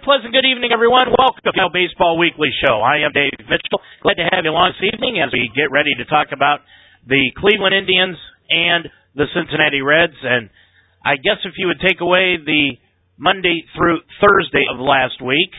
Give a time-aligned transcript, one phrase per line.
[0.00, 1.12] pleasant good evening, everyone.
[1.12, 2.80] Welcome to the Baseball Weekly Show.
[2.80, 3.84] I am Dave Mitchell.
[4.00, 6.64] Glad to have you along this evening as we get ready to talk about
[7.04, 8.16] the Cleveland Indians
[8.48, 10.16] and the Cincinnati Reds.
[10.24, 10.48] And
[11.04, 12.80] I guess if you would take away the
[13.20, 15.52] Monday through Thursday of last week,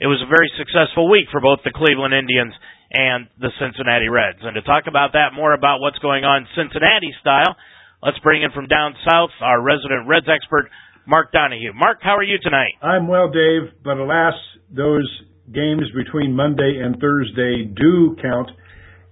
[0.00, 2.56] it was a very successful week for both the Cleveland Indians
[2.96, 4.40] and the Cincinnati Reds.
[4.40, 7.52] And to talk about that more about what's going on Cincinnati style,
[8.00, 10.72] let's bring in from down south our resident Reds expert,
[11.06, 11.72] Mark Donahue.
[11.72, 12.74] Mark, how are you tonight?
[12.82, 14.34] I'm well, Dave, but alas,
[14.74, 15.06] those
[15.54, 18.50] games between Monday and Thursday do count,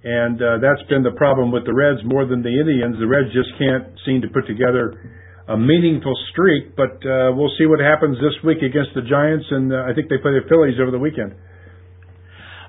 [0.03, 2.99] and uh, that's been the problem with the Reds more than the Indians.
[2.99, 4.99] The Reds just can't seem to put together
[5.47, 9.73] a meaningful streak, but uh, we'll see what happens this week against the Giants, and
[9.73, 11.35] uh, I think they play the Phillies over the weekend.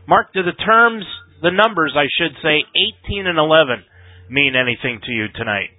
[0.08, 1.04] Mark, do the terms,
[1.42, 2.62] the numbers, I should say,
[3.10, 3.82] 18 and 11
[4.30, 5.74] mean anything to you tonight?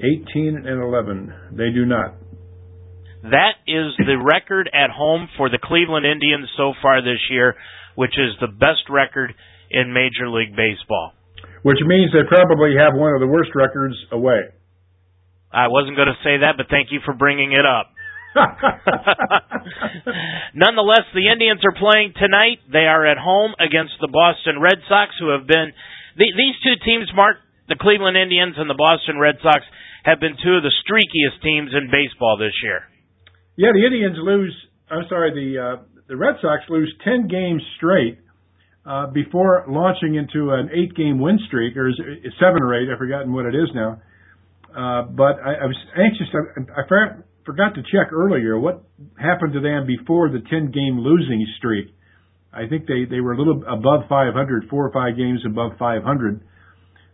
[0.00, 1.52] 18 and 11.
[1.52, 2.16] They do not.
[3.22, 7.54] That is the record at home for the Cleveland Indians so far this year,
[7.94, 9.34] which is the best record
[9.70, 11.12] in Major League Baseball.
[11.62, 14.50] Which means they probably have one of the worst records away.
[15.52, 17.94] I wasn't going to say that, but thank you for bringing it up.
[20.56, 22.64] Nonetheless, the Indians are playing tonight.
[22.72, 25.70] They are at home against the Boston Red Sox, who have been
[26.16, 27.12] the, these two teams.
[27.14, 27.36] Mark
[27.68, 29.62] the Cleveland Indians and the Boston Red Sox
[30.04, 32.88] have been two of the streakiest teams in baseball this year.
[33.56, 34.56] Yeah, the Indians lose.
[34.90, 38.18] I'm sorry, the uh, the Red Sox lose ten games straight
[38.86, 41.90] uh, before launching into an eight-game win streak, or
[42.40, 42.88] seven or eight?
[42.90, 44.00] I've forgotten what it is now.
[44.72, 46.28] Uh, but I, I was anxious.
[46.32, 46.84] I, I
[47.44, 48.84] forgot to check earlier what
[49.20, 51.94] happened to them before the ten-game losing streak.
[52.54, 56.40] I think they they were a little above 500, four or five games above 500.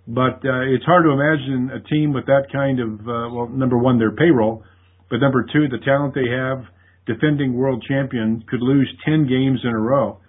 [0.07, 3.77] But uh, it's hard to imagine a team with that kind of uh, well, number
[3.77, 4.65] one, their payroll
[5.11, 6.65] but number two, the talent they have,
[7.07, 10.21] defending world champion, could lose 10 games in a row.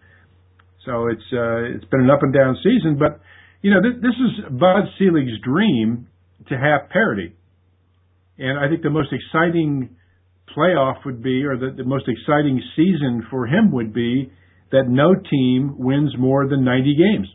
[0.85, 3.19] So it's uh, it's been an up and down season, but
[3.61, 6.07] you know this, this is Bud Selig's dream
[6.47, 7.35] to have parity,
[8.37, 9.97] and I think the most exciting
[10.55, 14.31] playoff would be, or the, the most exciting season for him would be
[14.71, 17.27] that no team wins more than 90 games.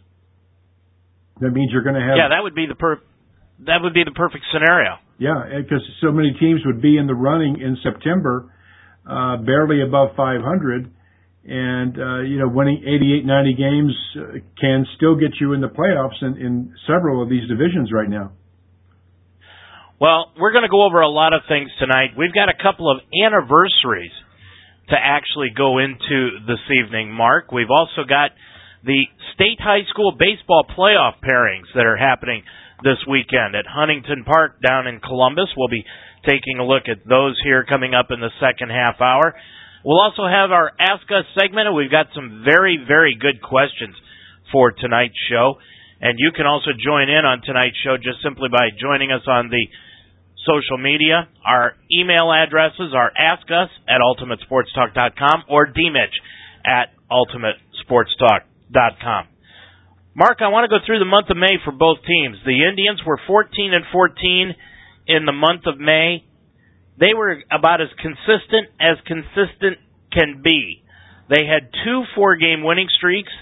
[1.41, 3.01] That means you're going to have yeah, that would be the per
[3.67, 4.99] that would be the perfect scenario.
[5.19, 8.53] Yeah, because so many teams would be in the running in September,
[9.09, 10.91] uh, barely above 500,
[11.47, 14.23] and uh, you know winning 88, 90 games uh,
[14.61, 18.33] can still get you in the playoffs in, in several of these divisions right now.
[20.01, 22.19] Well, we're going to go over a lot of things tonight.
[22.19, 24.13] We've got a couple of anniversaries
[24.91, 27.53] to actually go into this evening, Mark.
[27.53, 28.33] We've also got
[28.85, 29.05] the
[29.35, 32.43] state high school baseball playoff pairings that are happening
[32.85, 35.49] this weekend at Huntington Park down in Columbus.
[35.57, 35.85] We'll be
[36.29, 39.35] taking a look at those here coming up in the second half hour.
[39.85, 43.97] We'll also have our Ask Us segment, and we've got some very, very good questions
[44.53, 45.57] for tonight's show.
[46.01, 49.49] And you can also join in on tonight's show just simply by joining us on
[49.49, 49.67] the
[50.45, 51.29] social media.
[51.45, 56.21] Our email addresses are askus at ultimatesportstalk.com or dmitch
[56.65, 59.34] at ultimatesportstalk.com.
[60.17, 62.39] Mark, I want to go through the month of May for both teams.
[62.47, 64.55] The Indians were 14 and 14
[65.09, 66.23] in the month of May.
[67.01, 69.83] They were about as consistent as consistent
[70.15, 70.85] can be.
[71.29, 73.33] They had two four game winning streaks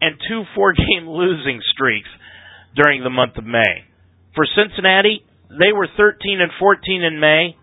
[0.00, 2.08] and two four game losing streaks
[2.74, 3.84] during the month of May.
[4.34, 7.56] For Cincinnati, they were 13 and 14 in May.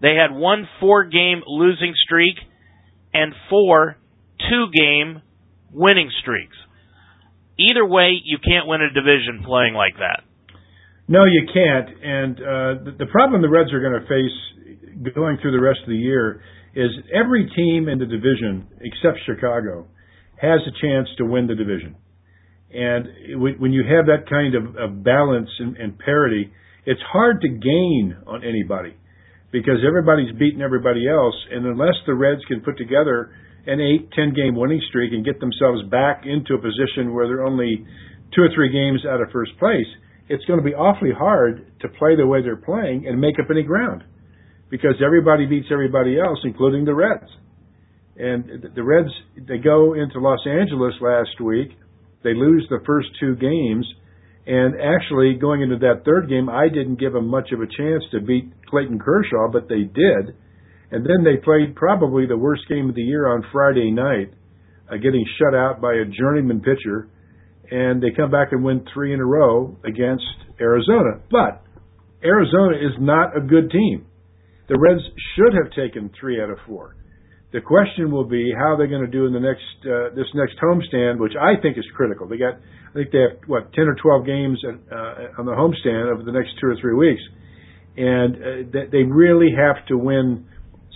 [0.00, 2.36] They had one four game losing streak
[3.12, 3.96] and four
[4.48, 5.22] two game
[5.72, 6.56] winning streaks
[7.60, 10.24] either way, you can't win a division playing like that.
[11.08, 11.88] No, you can't.
[12.02, 15.80] And uh, the, the problem the Reds are going to face going through the rest
[15.82, 16.42] of the year
[16.74, 19.86] is every team in the division except Chicago
[20.40, 21.96] has a chance to win the division.
[22.72, 26.52] And when you have that kind of, of balance and, and parity,
[26.86, 28.94] it's hard to gain on anybody
[29.50, 31.34] because everybody's beating everybody else.
[31.50, 33.34] And unless the Reds can put together
[33.66, 37.46] an eight, ten game winning streak and get themselves back into a position where they're
[37.46, 37.84] only
[38.34, 39.86] two or three games out of first place,
[40.28, 43.50] it's going to be awfully hard to play the way they're playing and make up
[43.50, 44.04] any ground
[44.70, 47.28] because everybody beats everybody else, including the Reds.
[48.16, 51.70] And the Reds, they go into Los Angeles last week.
[52.22, 53.86] They lose the first two games.
[54.46, 58.04] And actually, going into that third game, I didn't give them much of a chance
[58.12, 60.36] to beat Clayton Kershaw, but they did.
[60.90, 64.32] And then they played probably the worst game of the year on Friday night,
[64.90, 67.08] uh, getting shut out by a journeyman pitcher.
[67.70, 70.24] And they come back and win three in a row against
[70.60, 71.22] Arizona.
[71.30, 71.62] But
[72.24, 74.06] Arizona is not a good team.
[74.68, 75.02] The Reds
[75.34, 76.96] should have taken three out of four.
[77.52, 80.54] The question will be how they're going to do in the next uh, this next
[80.62, 82.28] homestand, which I think is critical.
[82.28, 85.52] They got, I think they have what ten or twelve games at, uh, on the
[85.58, 87.22] homestand over the next two or three weeks,
[87.96, 90.46] and uh, they really have to win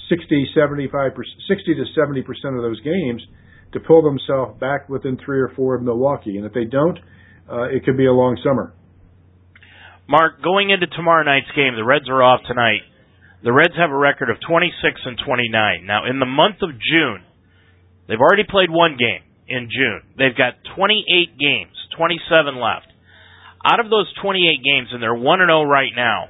[0.09, 1.13] 60, 75,
[1.49, 3.23] 60 to 70 percent of those games
[3.73, 6.37] to pull themselves back within three or four of Milwaukee.
[6.37, 6.99] And if they don't,
[7.51, 8.73] uh, it could be a long summer.
[10.09, 12.83] Mark, going into tomorrow night's game, the Reds are off tonight.
[13.43, 15.87] The Reds have a record of 26 and 29.
[15.87, 17.25] Now, in the month of June,
[18.09, 20.03] they've already played one game in June.
[20.17, 22.89] They've got 28 games, 27 left.
[23.65, 26.29] Out of those 28 games, and they're 1 and 0 right now,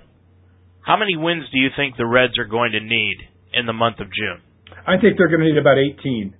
[0.82, 3.16] how many wins do you think the Reds are going to need
[3.54, 4.42] in the month of June?
[4.86, 6.34] I think they're going to need about 18.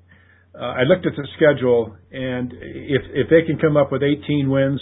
[0.55, 4.49] Uh, I looked at the schedule, and if if they can come up with 18
[4.50, 4.81] wins,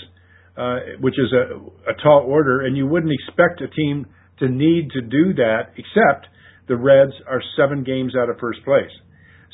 [0.57, 4.07] uh, which is a, a tall order, and you wouldn't expect a team
[4.39, 6.27] to need to do that, except
[6.69, 8.91] the Reds are seven games out of first place.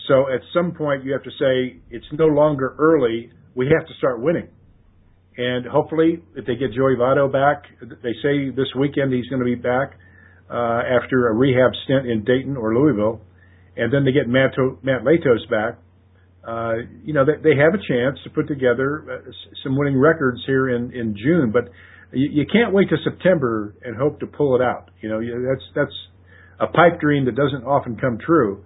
[0.08, 3.30] So at some point, you have to say it's no longer early.
[3.54, 4.48] We have to start winning.
[5.36, 9.44] And hopefully, if they get Joey Votto back, they say this weekend he's going to
[9.44, 9.92] be back
[10.50, 13.20] after a rehab stint in Dayton or Louisville,
[13.76, 14.52] and then they get Matt,
[14.82, 15.78] Matt Latos back
[16.48, 19.30] uh, you know, they, they have a chance to put together uh,
[19.62, 21.68] some winning records here in, in June, but
[22.12, 24.90] you, you can't wait to September and hope to pull it out.
[25.02, 25.96] You know, that's, that's
[26.58, 28.64] a pipe dream that doesn't often come true.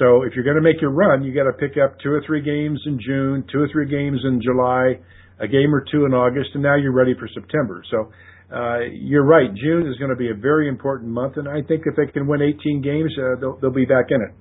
[0.00, 2.22] So if you're going to make your run, you got to pick up two or
[2.26, 4.98] three games in June, two or three games in July,
[5.38, 7.84] a game or two in August, and now you're ready for September.
[7.88, 8.10] So
[8.52, 9.48] uh, you're right.
[9.54, 12.26] June is going to be a very important month, and I think if they can
[12.26, 14.32] win 18 games, uh, they'll, they'll be back in it.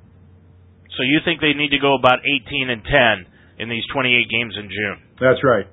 [0.97, 4.53] So you think they need to go about 18 and 10 in these 28 games
[4.59, 4.97] in June?
[5.15, 5.65] That's right.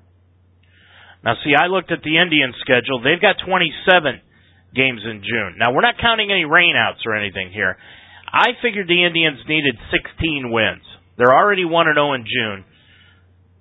[1.25, 3.03] Now, see, I looked at the Indians' schedule.
[3.03, 4.23] They've got 27
[4.71, 5.59] games in June.
[5.59, 7.77] Now, we're not counting any rainouts or anything here.
[8.31, 10.87] I figured the Indians needed 16 wins.
[11.17, 12.65] They're already 1 and 0 in June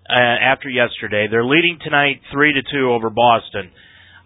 [0.06, 1.26] uh, after yesterday.
[1.32, 3.72] They're leading tonight 3 to 2 over Boston.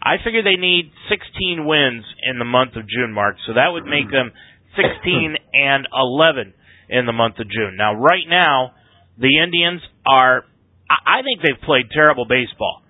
[0.01, 3.37] I figure they need 16 wins in the month of June, Mark.
[3.45, 4.31] So that would make them
[4.75, 6.53] 16 and 11
[6.89, 7.77] in the month of June.
[7.77, 8.73] Now, right now,
[9.17, 10.43] the Indians are,
[10.89, 12.81] I think they've played terrible baseball.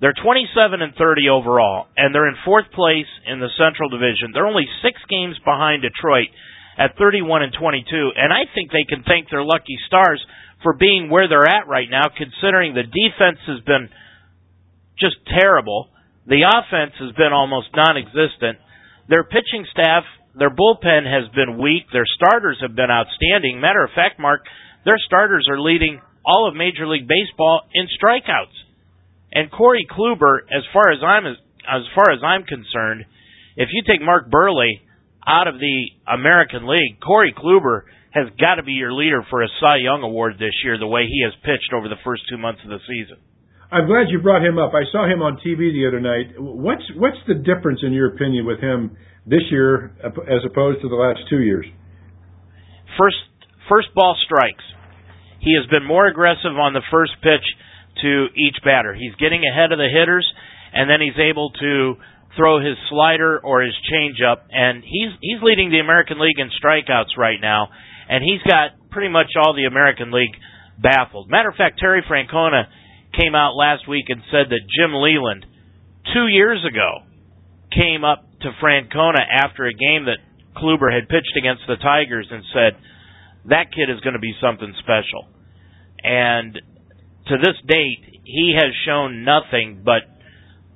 [0.00, 4.30] They're 27 and 30 overall, and they're in fourth place in the Central Division.
[4.34, 6.30] They're only six games behind Detroit
[6.78, 10.22] at 31 and 22, and I think they can thank their lucky stars
[10.62, 13.90] for being where they're at right now, considering the defense has been
[14.98, 15.90] just terrible.
[16.28, 18.60] The offense has been almost non existent.
[19.08, 20.04] Their pitching staff
[20.38, 21.90] their bullpen has been weak.
[21.92, 23.60] Their starters have been outstanding.
[23.60, 24.46] Matter of fact, Mark,
[24.86, 28.54] their starters are leading all of Major League Baseball in strikeouts.
[29.32, 33.04] And Corey Kluber, as far as I'm as far as I'm concerned,
[33.56, 34.80] if you take Mark Buehrle
[35.26, 37.82] out of the American League, Corey Kluber
[38.12, 40.78] has got to be your leader for a Cy Young Award this year.
[40.78, 43.18] The way he has pitched over the first two months of the season.
[43.70, 44.72] I'm glad you brought him up.
[44.72, 46.32] I saw him on TV the other night.
[46.40, 48.96] What's what's the difference in your opinion with him
[49.26, 51.66] this year as opposed to the last two years?
[52.96, 53.20] First,
[53.68, 54.64] first ball strikes.
[55.40, 57.44] He has been more aggressive on the first pitch
[58.00, 58.94] to each batter.
[58.94, 60.26] He's getting ahead of the hitters,
[60.72, 62.00] and then he's able to
[62.36, 67.20] throw his slider or his changeup, and he's he's leading the American League in strikeouts
[67.20, 67.68] right now,
[68.08, 70.40] and he's got pretty much all the American League
[70.80, 71.28] baffled.
[71.28, 72.64] Matter of fact, Terry Francona
[73.16, 75.46] came out last week and said that Jim Leyland,
[76.14, 77.04] two years ago,
[77.70, 80.22] came up to Francona after a game that
[80.56, 82.80] Kluber had pitched against the Tigers and said,
[83.46, 85.28] that kid is going to be something special.
[86.02, 86.54] And
[87.28, 90.02] to this date, he has shown nothing but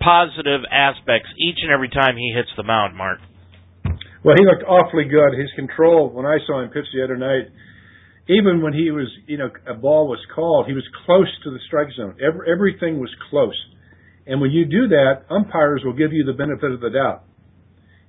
[0.01, 3.21] positive aspects each and every time he hits the mound, Mark.
[4.25, 5.39] Well, he looked awfully good.
[5.39, 7.51] His control, when I saw him pitch the other night,
[8.29, 11.59] even when he was, you know, a ball was called, he was close to the
[11.67, 12.17] strike zone.
[12.23, 13.59] Every, everything was close.
[14.27, 17.25] And when you do that, umpires will give you the benefit of the doubt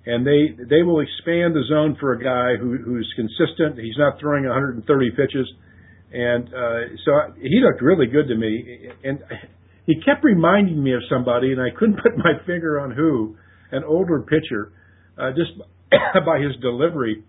[0.06, 3.80] and they they will expand the zone for a guy who who's consistent.
[3.80, 5.48] He's not throwing 130 pitches,
[6.12, 8.90] and uh, so he looked really good to me.
[9.04, 9.20] And
[9.86, 13.38] he kept reminding me of somebody, and I couldn't put my finger on who.
[13.72, 14.72] An older pitcher,
[15.18, 15.58] uh, just
[16.26, 17.24] by his delivery.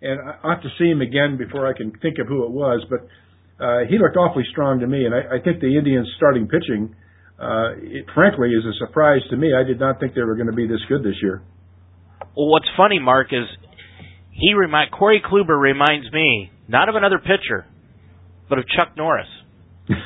[0.00, 2.86] And I have to see him again before I can think of who it was.
[2.88, 3.08] But
[3.64, 6.94] uh, he looked awfully strong to me, and I, I think the Indians' starting pitching,
[7.40, 9.52] uh, it, frankly, is a surprise to me.
[9.54, 11.42] I did not think they were going to be this good this year.
[12.36, 13.46] Well, what's funny, Mark, is
[14.30, 17.66] he remind Corey Kluber reminds me not of another pitcher,
[18.48, 19.26] but of Chuck Norris.
[19.88, 19.96] he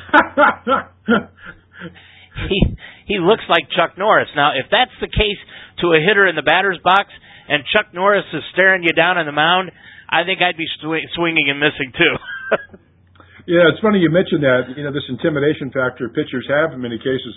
[3.05, 4.29] he looks like Chuck Norris.
[4.35, 5.37] Now, if that's the case
[5.81, 7.09] to a hitter in the batter's box,
[7.49, 9.71] and Chuck Norris is staring you down on the mound,
[10.09, 12.15] I think I'd be sw- swinging and missing too.
[13.49, 14.77] yeah, it's funny you mentioned that.
[14.77, 17.33] You know, this intimidation factor pitchers have in many cases.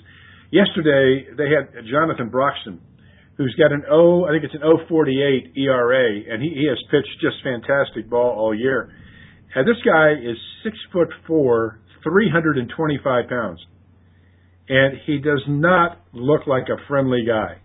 [0.51, 2.81] Yesterday they had Jonathan Broxton,
[3.37, 7.17] who's got an O, I think it's an 048 ERA, and he, he has pitched
[7.21, 8.93] just fantastic ball all year.
[9.55, 13.61] And this guy is six foot four, 325 pounds,
[14.69, 17.57] and he does not look like a friendly guy.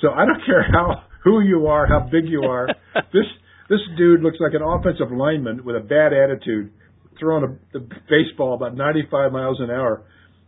[0.00, 2.68] So I don't care how who you are, how big you are.
[3.12, 3.26] this
[3.68, 6.72] this dude looks like an offensive lineman with a bad attitude,
[7.18, 10.02] throwing a, the baseball about 95 miles an hour,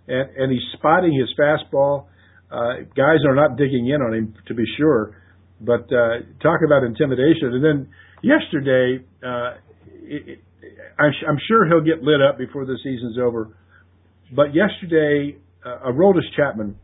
[0.09, 2.07] and and he's spotting his fastball.
[2.51, 5.17] Uh, guys are not digging in on him to be sure,
[5.61, 7.55] but uh, talk about intimidation.
[7.55, 7.89] And then
[8.23, 9.55] yesterday, uh,
[10.03, 10.41] it,
[10.99, 13.57] I'm, I'm sure he'll get lit up before the season's over.
[14.35, 16.77] But yesterday, uh, Aroldis Chapman,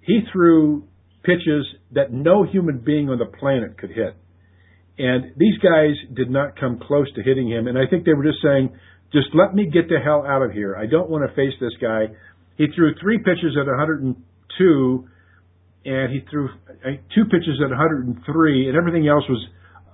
[0.00, 0.84] he threw
[1.26, 4.16] pitches that no human being on the planet could hit.
[4.98, 7.66] And these guys did not come close to hitting him.
[7.66, 8.70] And I think they were just saying,
[9.12, 10.76] just let me get the hell out of here.
[10.76, 12.06] I don't want to face this guy.
[12.56, 15.08] He threw three pitches at 102,
[15.84, 19.44] and he threw uh, two pitches at 103, and everything else was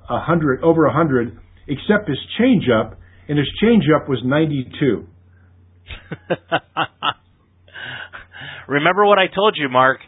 [0.08, 2.96] 100, over 100, except his changeup,
[3.28, 5.06] and his changeup was 92.
[8.68, 9.98] Remember what I told you, Mark.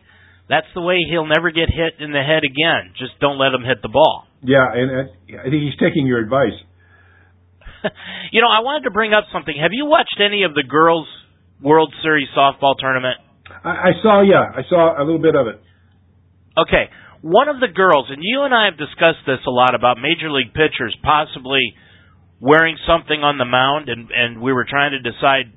[0.49, 2.93] That's the way he'll never get hit in the head again.
[2.99, 4.27] Just don't let him hit the ball.
[4.43, 6.57] Yeah, and uh, I think he's taking your advice.
[8.33, 9.55] you know, I wanted to bring up something.
[9.57, 11.09] Have you watched any of the girls'
[11.63, 13.17] World Series softball tournament?
[13.65, 15.61] I, I saw, yeah, I saw a little bit of it.
[16.57, 16.93] Okay,
[17.25, 20.31] one of the girls, and you and I have discussed this a lot about major
[20.31, 21.73] league pitchers possibly
[22.39, 25.49] wearing something on the mound, and and we were trying to decide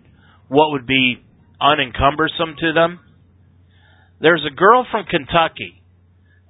[0.48, 1.20] what would be
[1.60, 3.00] unencumbersome to them.
[4.20, 5.82] There's a girl from Kentucky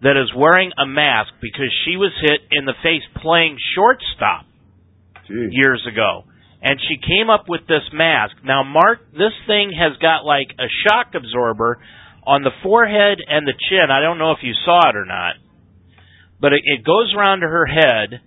[0.01, 4.45] that is wearing a mask because she was hit in the face playing shortstop
[5.29, 5.49] Jeez.
[5.51, 6.23] years ago.
[6.61, 8.35] And she came up with this mask.
[8.43, 11.79] Now, Mark, this thing has got like a shock absorber
[12.25, 13.89] on the forehead and the chin.
[13.91, 15.35] I don't know if you saw it or not,
[16.41, 18.21] but it, it goes around to her head,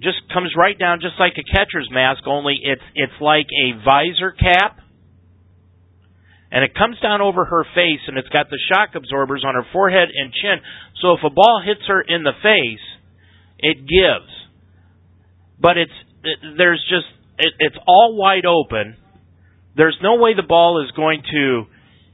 [0.00, 2.24] just comes right down, just like a catcher's mask.
[2.26, 4.81] Only it's it's like a visor cap,
[6.52, 9.64] and it comes down over her face and it's got the shock absorbers on her
[9.72, 10.60] forehead and chin.
[11.00, 12.84] So if a ball hits her in the face,
[13.58, 14.28] it gives.
[15.58, 19.00] But it's it, there's just it, it's all wide open.
[19.74, 21.64] There's no way the ball is going to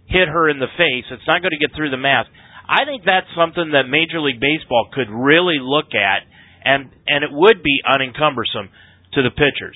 [0.07, 1.05] hit her in the face.
[1.11, 2.31] It's not going to get through the mask.
[2.69, 6.23] I think that's something that Major League Baseball could really look at,
[6.63, 8.71] and and it would be unencumbersome
[9.15, 9.75] to the pitchers.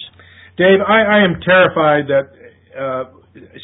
[0.56, 2.30] Dave, I, I am terrified that
[2.78, 3.04] uh,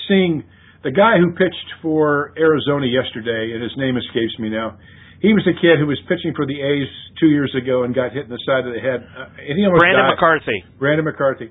[0.08, 0.42] seeing
[0.82, 4.78] the guy who pitched for Arizona yesterday, and his name escapes me now.
[5.20, 6.86] He was a kid who was pitching for the A's
[7.18, 9.02] two years ago and got hit in the side of the head.
[9.02, 10.14] Uh, and he almost Brandon died.
[10.14, 10.58] McCarthy.
[10.78, 11.50] Brandon McCarthy,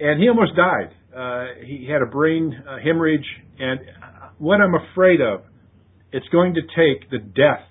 [0.00, 0.92] and he almost died.
[1.08, 3.24] Uh, he had a brain uh, hemorrhage,
[3.58, 3.80] and
[4.36, 5.48] what I'm afraid of,
[6.12, 7.64] it's going to take the death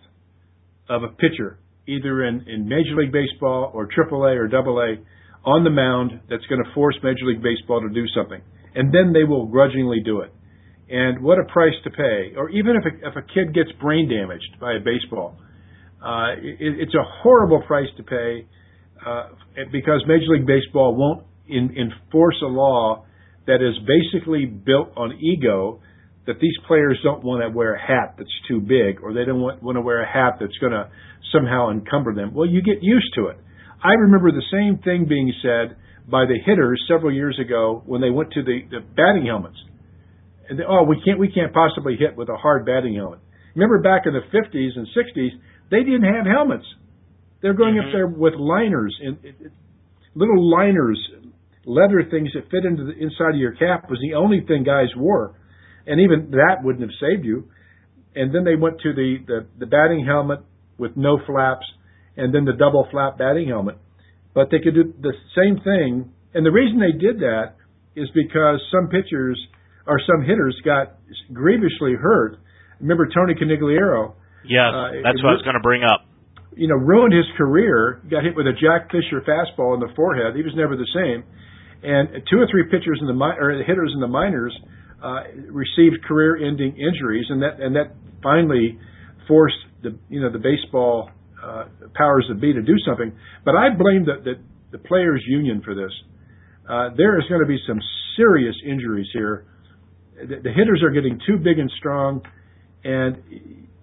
[0.90, 5.02] of a pitcher, either in, in Major League Baseball or AAA or AA,
[5.46, 8.42] on the mound that's going to force Major League Baseball to do something,
[8.74, 10.34] and then they will grudgingly do it
[10.90, 12.34] and what a price to pay.
[12.38, 15.38] Or even if a, if a kid gets brain damaged by a baseball,
[16.04, 18.48] uh, it, it's a horrible price to pay
[19.06, 19.30] uh,
[19.72, 23.06] because Major League Baseball won't in, enforce a law
[23.48, 25.82] that is basically built on ego
[26.26, 29.40] that these players don't want to wear a hat that's too big or they don't
[29.40, 30.90] want, want to wear a hat that's going to
[31.32, 32.34] somehow encumber them.
[32.34, 33.38] Well, you get used to it.
[33.84, 35.78] I remember the same thing being said
[36.10, 39.58] by the hitters several years ago when they went to the, the batting helmets
[40.50, 43.20] and they, oh, we can't we can't possibly hit with a hard batting helmet.
[43.56, 45.30] Remember back in the 50s and 60s,
[45.72, 46.66] they didn't have helmets.
[47.42, 47.88] They're going mm-hmm.
[47.88, 49.18] up there with liners and
[50.16, 51.00] little liners,
[51.66, 54.90] leather things that fit into the inside of your cap was the only thing guys
[54.96, 55.36] wore,
[55.86, 57.50] and even that wouldn't have saved you.
[58.16, 60.40] And then they went to the the, the batting helmet
[60.78, 61.66] with no flaps,
[62.16, 63.78] and then the double flap batting helmet.
[64.34, 67.56] But they could do the same thing, and the reason they did that
[67.96, 69.40] is because some pitchers
[69.88, 71.00] or some hitters got
[71.32, 72.38] grievously hurt.
[72.80, 74.14] Remember Tony Conigliaro?
[74.46, 76.06] Yes, uh, that's what I was going to bring up.
[76.56, 78.02] You know, ruined his career.
[78.10, 80.36] Got hit with a Jack Fisher fastball in the forehead.
[80.36, 81.24] He was never the same.
[81.84, 84.56] And two or three pitchers in the or hitters in the minors
[85.04, 88.80] uh, received career-ending injuries, and that and that finally
[89.28, 91.12] forced the you know the baseball
[91.44, 93.14] uh, powers that be to do something.
[93.46, 94.34] But I blame the the,
[94.72, 95.92] the players' union for this.
[96.68, 97.80] Uh, there is going to be some
[98.18, 99.46] serious injuries here
[100.18, 102.22] the, hitters are getting too big and strong,
[102.84, 103.18] and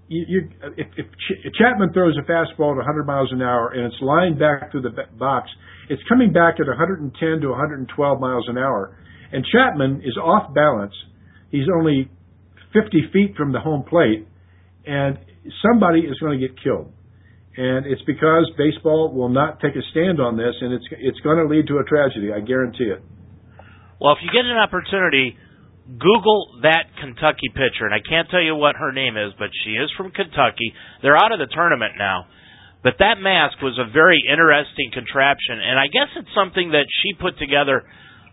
[0.09, 4.01] you, you if, if Chapman throws a fastball at 100 miles an hour and it's
[4.01, 5.49] lined back through the box,
[5.89, 8.97] it's coming back at 110 to 112 miles an hour,
[9.33, 10.95] and Chapman is off balance.
[11.51, 12.11] He's only
[12.73, 14.27] 50 feet from the home plate,
[14.87, 15.19] and
[15.63, 16.93] somebody is going to get killed.
[17.57, 21.39] And it's because baseball will not take a stand on this, and it's it's going
[21.39, 22.33] to lead to a tragedy.
[22.35, 23.01] I guarantee it.
[24.01, 25.39] Well, if you get an opportunity,
[25.85, 29.77] Google that Kentucky pitcher, and I can't tell you what her name is, but she
[29.77, 30.73] is from Kentucky.
[31.03, 32.25] They're out of the tournament now.
[32.83, 37.17] But that mask was a very interesting contraption, and I guess it's something that she
[37.17, 37.85] put together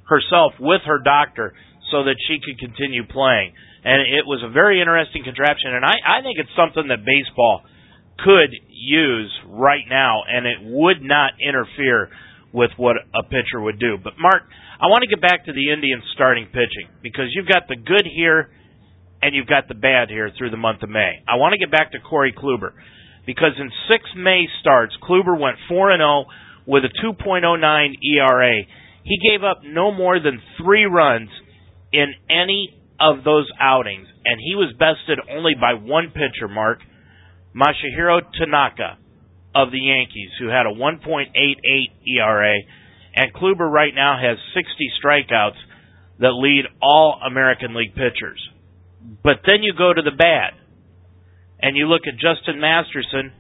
[0.08, 1.56] herself with her doctor
[1.92, 3.56] so that she could continue playing.
[3.84, 7.64] And it was a very interesting contraption, and I, I think it's something that baseball
[8.20, 12.12] could use right now, and it would not interfere
[12.54, 13.98] with what a pitcher would do.
[14.02, 14.44] But Mark,
[14.80, 18.06] I want to get back to the Indians starting pitching because you've got the good
[18.06, 18.52] here
[19.22, 21.24] and you've got the bad here through the month of May.
[21.28, 22.74] I want to get back to Corey Kluber
[23.26, 26.26] because in six May starts, Kluber went 4 and 0
[26.66, 28.62] with a 2.09 ERA.
[29.04, 31.30] He gave up no more than three runs
[31.94, 36.80] in any of those outings, and he was bested only by one pitcher, Mark
[37.56, 38.98] Masahiro Tanaka
[39.54, 41.28] of the Yankees, who had a 1.88
[42.08, 42.56] ERA
[43.16, 45.60] and Kluber right now has 60 strikeouts
[46.20, 48.40] that lead all American League pitchers.
[49.24, 50.54] But then you go to the bad,
[51.60, 53.32] and you look at Justin Masterson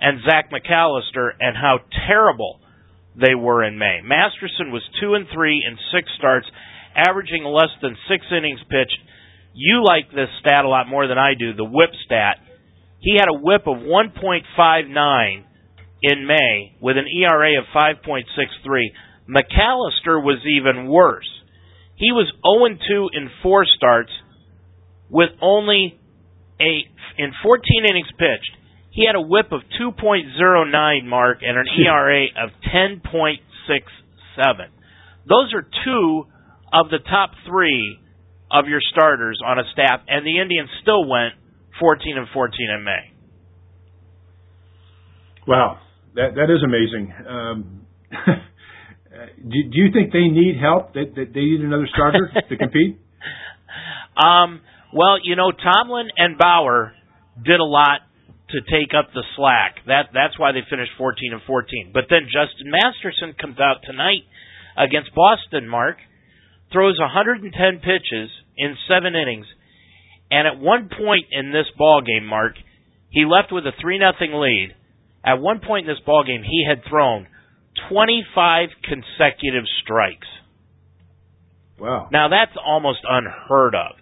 [0.00, 2.60] and Zach McAllister and how terrible
[3.16, 4.00] they were in May.
[4.02, 6.46] Masterson was two and three in six starts,
[6.94, 8.98] averaging less than six innings pitched.
[9.54, 12.36] You like this stat a lot more than I do, the whip stat.
[13.00, 15.44] He had a whip of 1.59
[16.02, 18.24] in May with an ERA of 5.63.
[19.28, 21.28] McAllister was even worse.
[21.96, 24.10] He was 0 2 in four starts
[25.10, 25.98] with only
[26.60, 26.84] a
[27.18, 28.56] in 14 innings pitched.
[28.90, 33.38] He had a whip of 2.09 mark and an ERA of 10.67.
[35.28, 36.24] Those are two
[36.72, 37.98] of the top three
[38.50, 41.34] of your starters on a staff, and the Indians still went
[41.80, 43.12] 14 and 14 in May.
[45.46, 45.78] Wow,
[46.18, 47.14] that that is amazing.
[47.22, 47.86] Um,
[49.38, 50.94] do, do you think they need help?
[50.94, 52.98] That, that they need another starter to compete?
[54.18, 54.60] Um,
[54.92, 56.92] well, you know, Tomlin and Bauer
[57.38, 58.02] did a lot
[58.50, 59.84] to take up the slack.
[59.86, 61.90] That that's why they finished 14 and 14.
[61.94, 64.26] But then Justin Masterson comes out tonight
[64.76, 65.68] against Boston.
[65.68, 65.98] Mark
[66.72, 67.46] throws 110
[67.78, 69.46] pitches in seven innings,
[70.30, 72.54] and at one point in this ball game, Mark,
[73.10, 74.74] he left with a three nothing lead.
[75.24, 77.26] At one point in this ball game, he had thrown
[77.90, 80.26] 25 consecutive strikes.
[81.78, 82.08] Wow.
[82.10, 83.96] Now that's almost unheard of.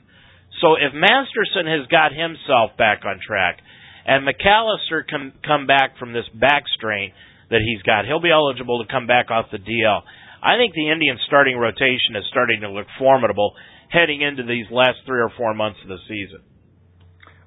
[0.60, 3.60] So if Masterson has got himself back on track
[4.06, 7.12] and McAllister come come back from this back strain
[7.50, 10.00] that he's got, he'll be eligible to come back off the DL.
[10.42, 13.52] I think the Indian starting rotation is starting to look formidable
[13.90, 16.40] heading into these last three or four months of the season.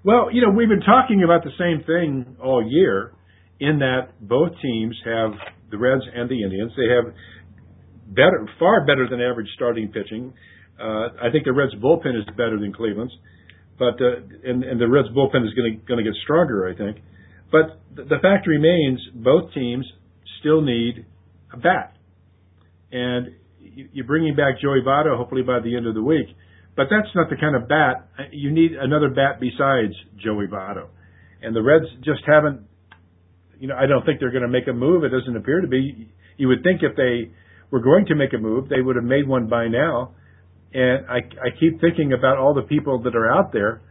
[0.04, 3.14] Well, you know, we've been talking about the same thing all year
[3.60, 5.32] in that both teams have
[5.72, 6.72] the Reds and the Indians.
[6.76, 7.14] They have
[8.08, 10.34] better, far better than average starting pitching.
[10.80, 13.14] Uh, I think the Reds bullpen is better than Cleveland's,
[13.78, 17.04] but uh, and, and the Reds bullpen is going to get stronger, I think.
[17.52, 19.86] But the fact remains, both teams
[20.40, 21.06] still need
[21.52, 21.96] a bat,
[22.92, 26.28] and you're bringing back Joey Votto hopefully by the end of the week.
[26.76, 28.72] But that's not the kind of bat you need.
[28.72, 29.94] Another bat besides
[30.24, 30.88] Joey Votto,
[31.42, 32.62] and the Reds just haven't
[33.60, 35.04] you know, I don't think they're going to make a move.
[35.04, 36.10] It doesn't appear to be.
[36.38, 37.32] You would think if they
[37.72, 40.16] were going to make a move, they would have made one by now.
[40.74, 43.82] And I, I keep thinking about all the people that are out there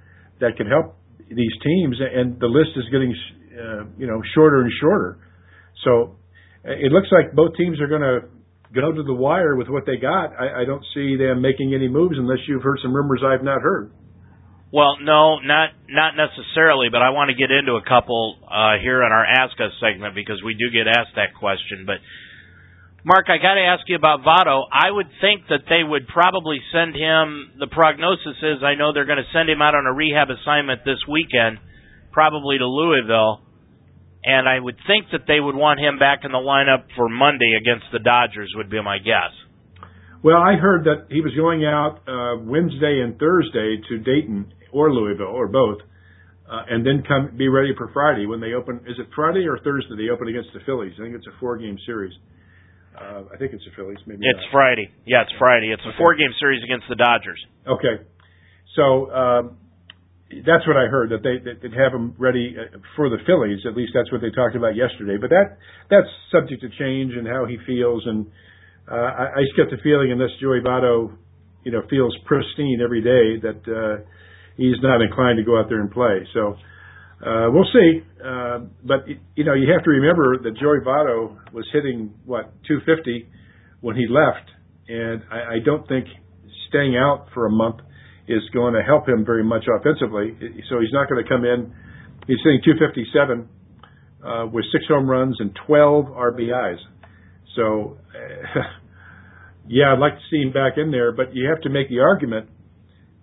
[0.41, 0.97] that could help
[1.29, 3.15] these teams, and the list is getting,
[3.53, 5.19] uh, you know, shorter and shorter.
[5.85, 6.17] So
[6.65, 8.21] uh, it looks like both teams are going to
[8.75, 10.33] go to the wire with what they got.
[10.39, 13.61] I, I don't see them making any moves unless you've heard some rumors I've not
[13.61, 13.93] heard.
[14.71, 19.01] Well, no, not not necessarily, but I want to get into a couple uh, here
[19.01, 21.89] in our Ask Us segment because we do get asked that question.
[21.89, 22.05] But
[23.01, 24.69] Mark, I got to ask you about Votto.
[24.69, 27.57] I would think that they would probably send him.
[27.57, 30.85] The prognosis is I know they're going to send him out on a rehab assignment
[30.85, 31.65] this weekend,
[32.13, 33.41] probably to Louisville,
[34.21, 37.57] and I would think that they would want him back in the lineup for Monday
[37.57, 38.53] against the Dodgers.
[38.53, 39.33] Would be my guess.
[40.21, 44.93] Well, I heard that he was going out uh, Wednesday and Thursday to Dayton or
[44.93, 45.79] Louisville or both,
[46.51, 48.81] uh, and then come be ready for Friday when they open.
[48.87, 49.97] Is it Friday or Thursday?
[49.97, 50.93] They open against the Phillies.
[50.99, 52.13] I think it's a four-game series.
[52.97, 53.99] Uh, I think it's the Phillies.
[54.07, 54.53] Maybe it's not.
[54.53, 54.91] Friday.
[55.07, 55.71] Yeah, it's Friday.
[55.73, 55.99] It's a okay.
[55.99, 57.39] four-game series against the Dodgers.
[57.69, 58.03] Okay,
[58.75, 59.57] so um,
[60.45, 63.61] that's what I heard that they that they'd have them ready uh, for the Phillies.
[63.67, 65.17] At least that's what they talked about yesterday.
[65.17, 65.57] But that
[65.89, 68.05] that's subject to change and how he feels.
[68.05, 68.27] And
[68.91, 71.17] uh, I, I just get the feeling unless Joey Votto,
[71.65, 74.05] you know, feels pristine every day that uh,
[74.59, 76.27] he's not inclined to go out there and play.
[76.35, 76.59] So
[77.25, 78.03] uh, we'll see.
[78.21, 83.27] Uh, but you know, you have to remember that Joey Votto was hitting what 250
[83.81, 84.51] when he left,
[84.89, 86.07] and I, I don't think
[86.69, 87.81] staying out for a month
[88.27, 90.37] is going to help him very much offensively.
[90.69, 91.73] So he's not going to come in.
[92.27, 93.49] He's hitting 257
[94.23, 96.77] uh, with six home runs and 12 RBIs.
[97.57, 98.61] So, uh,
[99.69, 102.01] yeah, I'd like to see him back in there, but you have to make the
[102.01, 102.51] argument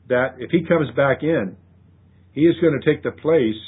[0.09, 1.55] that if he comes back in,
[2.33, 3.61] he is going to take the place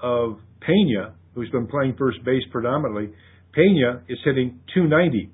[0.00, 3.10] of Pena, who's been playing first base predominantly.
[3.52, 5.30] Pena is hitting 290,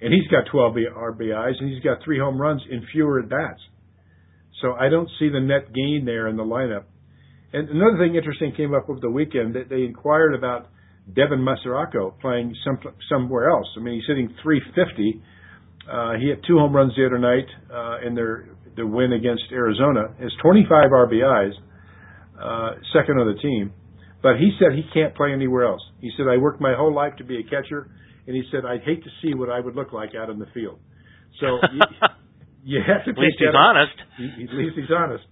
[0.00, 3.60] and he's got 12 RBIs, and he's got three home runs in fewer at bats.
[4.60, 6.84] So I don't see the net gain there in the lineup.
[7.52, 10.68] And another thing interesting came up over the weekend that they inquired about
[11.12, 13.66] Devin Mesoraco playing some, somewhere else.
[13.76, 15.22] I mean, he's hitting 350.
[15.90, 19.44] Uh, he hit two home runs the other night uh, in their their win against
[19.52, 20.14] Arizona.
[20.20, 21.52] Has 25 RBIs,
[22.40, 23.72] uh, second on the team.
[24.22, 25.82] But he said he can't play anywhere else.
[26.00, 27.90] He said I worked my whole life to be a catcher,
[28.26, 30.46] and he said I'd hate to see what I would look like out in the
[30.54, 30.78] field.
[31.40, 31.46] So
[32.64, 33.92] you have to at least he's honest.
[34.16, 35.24] He, at least he's honest.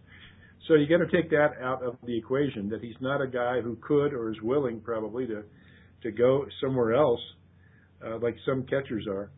[0.68, 2.68] So you got to take that out of the equation.
[2.68, 5.42] That he's not a guy who could or is willing probably to
[6.02, 7.20] to go somewhere else,
[8.04, 9.30] uh, like some catchers are.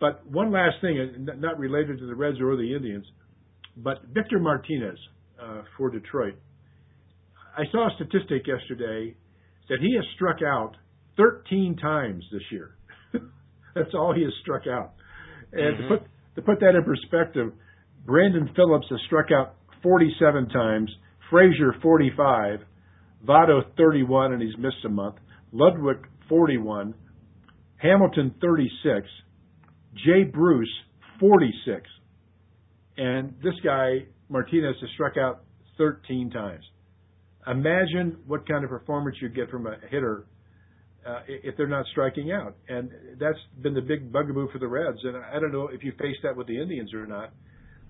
[0.00, 3.06] But one last thing, not related to the Reds or the Indians,
[3.76, 4.98] but Victor Martinez
[5.40, 6.34] uh, for Detroit.
[7.56, 9.14] I saw a statistic yesterday
[9.68, 10.76] that he has struck out
[11.16, 12.76] 13 times this year.
[13.74, 14.94] That's all he has struck out.
[15.52, 15.82] And mm-hmm.
[15.82, 17.52] to put to put that in perspective,
[18.04, 20.90] Brandon Phillips has struck out 47 times,
[21.30, 22.60] Frazier 45,
[23.26, 25.16] Votto 31, and he's missed a month,
[25.54, 26.94] Ludwick 41,
[27.78, 29.08] Hamilton 36,
[30.04, 30.72] Jay Bruce
[31.18, 31.88] 46,
[32.96, 35.44] and this guy Martinez has struck out
[35.78, 36.64] 13 times.
[37.46, 40.26] Imagine what kind of performance you'd get from a hitter
[41.06, 42.56] uh, if they're not striking out.
[42.68, 44.98] And that's been the big bugaboo for the Reds.
[45.04, 47.32] And I don't know if you faced that with the Indians or not,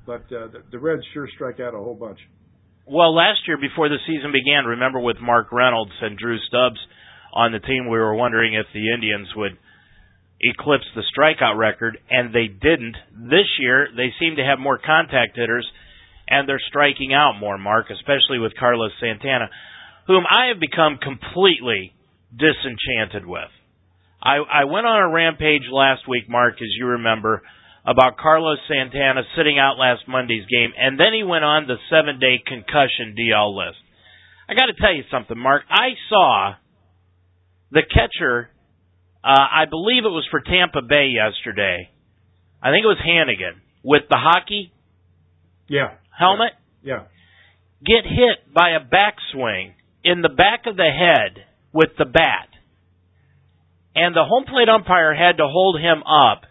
[0.04, 2.18] but uh, the, the Reds sure strike out a whole bunch.
[2.86, 6.78] Well, last year before the season began, remember with Mark Reynolds and Drew Stubbs
[7.32, 9.58] on the team, we were wondering if the Indians would
[10.40, 12.96] eclipse the strikeout record, and they didn't.
[13.12, 15.66] This year, they seem to have more contact hitters,
[16.28, 19.48] and they're striking out more, Mark, especially with Carlos Santana,
[20.06, 21.94] whom I have become completely
[22.30, 23.50] disenchanted with.
[24.22, 27.42] I, I went on a rampage last week, Mark, as you remember,
[27.86, 32.18] about Carlos Santana sitting out last Monday's game, and then he went on the seven
[32.18, 33.78] day concussion DL list.
[34.48, 35.62] I got to tell you something, Mark.
[35.70, 36.54] I saw
[37.70, 38.50] the catcher,
[39.26, 41.90] uh, I believe it was for Tampa Bay yesterday.
[42.62, 44.70] I think it was Hanigan with the hockey
[45.68, 45.98] yeah.
[46.16, 46.54] helmet.
[46.82, 47.10] Yeah.
[47.84, 52.48] Get hit by a backswing in the back of the head with the bat.
[53.96, 56.42] And the home plate umpire had to hold him up,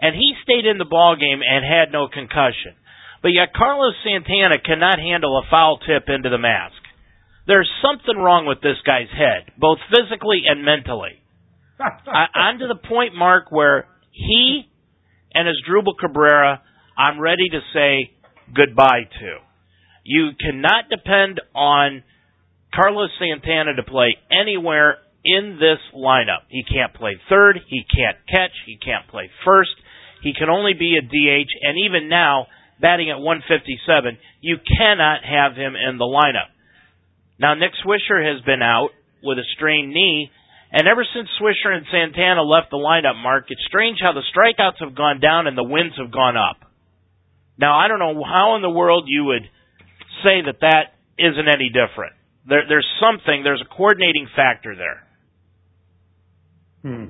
[0.00, 2.74] and he stayed in the ball game and had no concussion.
[3.22, 6.82] But yet Carlos Santana cannot handle a foul tip into the mask.
[7.46, 11.22] There's something wrong with this guy's head, both physically and mentally.
[11.78, 14.62] I, I'm to the point, Mark, where he
[15.34, 16.62] and Asdrubal Cabrera,
[16.96, 18.10] I'm ready to say
[18.54, 19.38] goodbye to.
[20.04, 22.02] You cannot depend on
[22.74, 26.46] Carlos Santana to play anywhere in this lineup.
[26.48, 29.74] He can't play third, he can't catch, he can't play first.
[30.22, 32.46] He can only be a DH, and even now,
[32.80, 36.50] batting at 157, you cannot have him in the lineup.
[37.38, 38.90] Now, Nick Swisher has been out
[39.22, 40.30] with a strained knee,
[40.76, 44.84] and ever since Swisher and Santana left the lineup, Mark, it's strange how the strikeouts
[44.84, 46.68] have gone down and the wins have gone up.
[47.58, 49.48] Now, I don't know how in the world you would
[50.22, 52.12] say that that isn't any different.
[52.46, 53.40] There, there's something.
[53.42, 55.00] There's a coordinating factor there.
[56.84, 57.08] Hmm.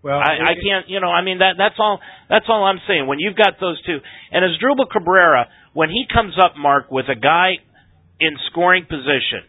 [0.00, 0.88] Well, I, I can't.
[0.88, 1.56] You know, I mean that.
[1.58, 2.00] That's all.
[2.30, 3.06] That's all I'm saying.
[3.06, 3.98] When you've got those two,
[4.32, 7.60] and Asdrubal Cabrera, when he comes up, Mark, with a guy
[8.20, 9.44] in scoring position,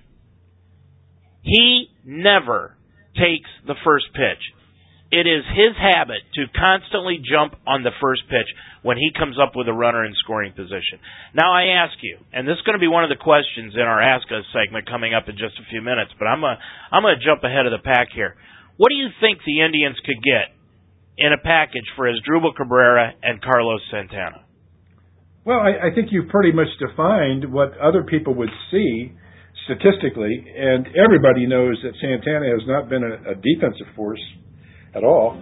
[1.47, 2.75] he never
[3.15, 4.43] takes the first pitch.
[5.07, 8.51] It is his habit to constantly jump on the first pitch
[8.83, 10.99] when he comes up with a runner in scoring position.
[11.31, 13.87] Now I ask you, and this is going to be one of the questions in
[13.87, 16.61] our Ask Us segment coming up in just a few minutes, but I'm going to,
[16.91, 18.35] I'm going to jump ahead of the pack here.
[18.75, 20.51] What do you think the Indians could get
[21.17, 24.43] in a package for Asdrubal Cabrera and Carlos Santana?
[25.47, 29.15] Well, I, I think you've pretty much defined what other people would see
[29.67, 34.23] statistically, and everybody knows that Santana has not been a, a defensive force
[34.95, 35.35] at all.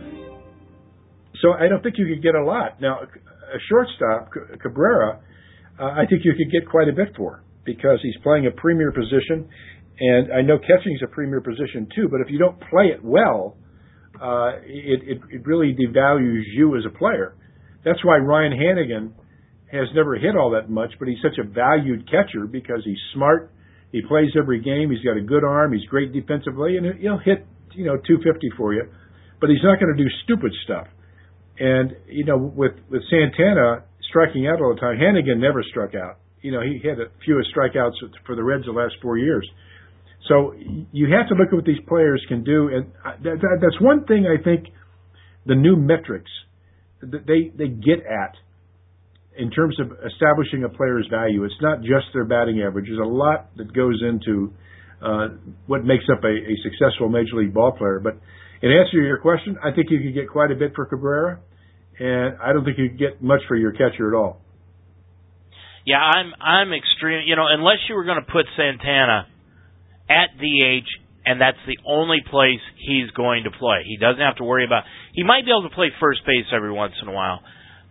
[1.41, 2.81] So I don't think you could get a lot.
[2.81, 5.21] Now, a shortstop, Cabrera,
[5.79, 8.91] uh, I think you could get quite a bit for because he's playing a premier
[8.91, 9.47] position,
[9.99, 12.07] and I know catching is a premier position too.
[12.09, 13.57] But if you don't play it well,
[14.21, 17.35] uh, it, it, it really devalues you as a player.
[17.83, 19.13] That's why Ryan Hanigan
[19.71, 23.51] has never hit all that much, but he's such a valued catcher because he's smart,
[23.91, 24.91] he plays every game.
[24.91, 25.73] He's got a good arm.
[25.73, 28.83] He's great defensively, and he'll hit you know 250 for you.
[29.39, 30.87] But he's not going to do stupid stuff.
[31.59, 36.19] And you know, with with Santana striking out all the time, Hanigan never struck out.
[36.41, 37.93] You know, he had a few strikeouts
[38.25, 39.49] for the Reds the last four years.
[40.27, 40.53] So
[40.91, 42.91] you have to look at what these players can do, and
[43.23, 44.65] that, that, that's one thing I think
[45.45, 46.31] the new metrics
[47.01, 48.35] that they they get at
[49.37, 52.85] in terms of establishing a player's value, it's not just their batting average.
[52.87, 54.53] There's a lot that goes into
[55.01, 55.27] uh,
[55.67, 57.99] what makes up a, a successful major league ball player.
[57.99, 58.17] But
[58.61, 61.39] in answer to your question, I think you could get quite a bit for Cabrera,
[61.99, 64.41] and I don't think you get much for your catcher at all.
[65.85, 67.23] Yeah, I'm I'm extreme.
[67.27, 69.27] You know, unless you were going to put Santana
[70.09, 70.89] at DH,
[71.25, 73.85] and that's the only place he's going to play.
[73.85, 74.83] He doesn't have to worry about.
[75.13, 77.41] He might be able to play first base every once in a while,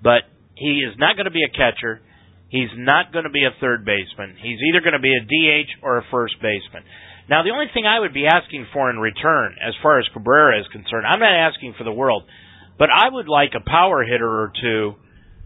[0.02, 2.00] but he is not going to be a catcher.
[2.48, 4.36] He's not going to be a third baseman.
[4.40, 6.84] He's either going to be a DH or a first baseman.
[7.28, 10.60] Now, the only thing I would be asking for in return, as far as Cabrera
[10.60, 12.24] is concerned, I'm not asking for the world,
[12.78, 14.94] but I would like a power hitter or two,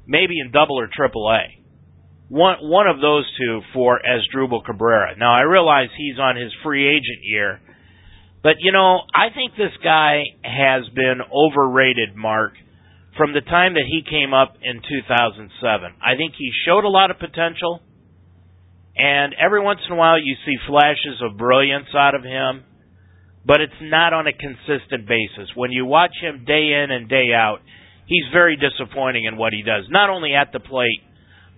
[0.06, 1.54] maybe in double or triple A.
[2.28, 5.16] One one of those two for Asdrubal Cabrera.
[5.16, 7.60] Now, I realize he's on his free agent year,
[8.42, 12.52] but you know, I think this guy has been overrated, Mark
[13.18, 15.50] from the time that he came up in 2007.
[15.98, 17.82] I think he showed a lot of potential,
[18.96, 22.62] and every once in a while you see flashes of brilliance out of him,
[23.44, 25.50] but it's not on a consistent basis.
[25.54, 27.58] When you watch him day in and day out,
[28.06, 31.02] he's very disappointing in what he does, not only at the plate,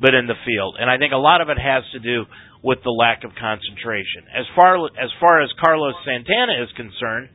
[0.00, 0.76] but in the field.
[0.80, 2.24] And I think a lot of it has to do
[2.62, 4.32] with the lack of concentration.
[4.32, 7.28] As far as far as Carlos Santana is concerned,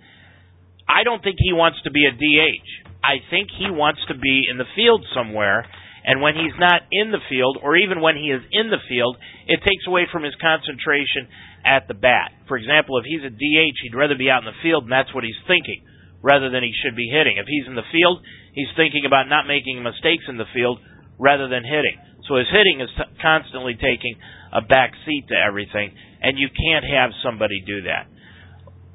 [0.89, 2.84] I don't think he wants to be a DH.
[3.05, 5.65] I think he wants to be in the field somewhere.
[6.05, 9.17] And when he's not in the field, or even when he is in the field,
[9.49, 11.25] it takes away from his concentration
[11.65, 12.29] at the bat.
[12.47, 15.09] For example, if he's a DH, he'd rather be out in the field, and that's
[15.17, 15.81] what he's thinking,
[16.21, 17.41] rather than he should be hitting.
[17.41, 18.21] If he's in the field,
[18.53, 20.77] he's thinking about not making mistakes in the field
[21.17, 21.97] rather than hitting.
[22.29, 24.13] So his hitting is t- constantly taking
[24.53, 25.89] a back seat to everything,
[26.21, 28.05] and you can't have somebody do that.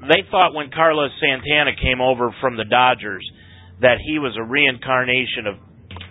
[0.06, 3.26] They thought when Carlos Santana came over from the Dodgers
[3.80, 5.56] that he was a reincarnation of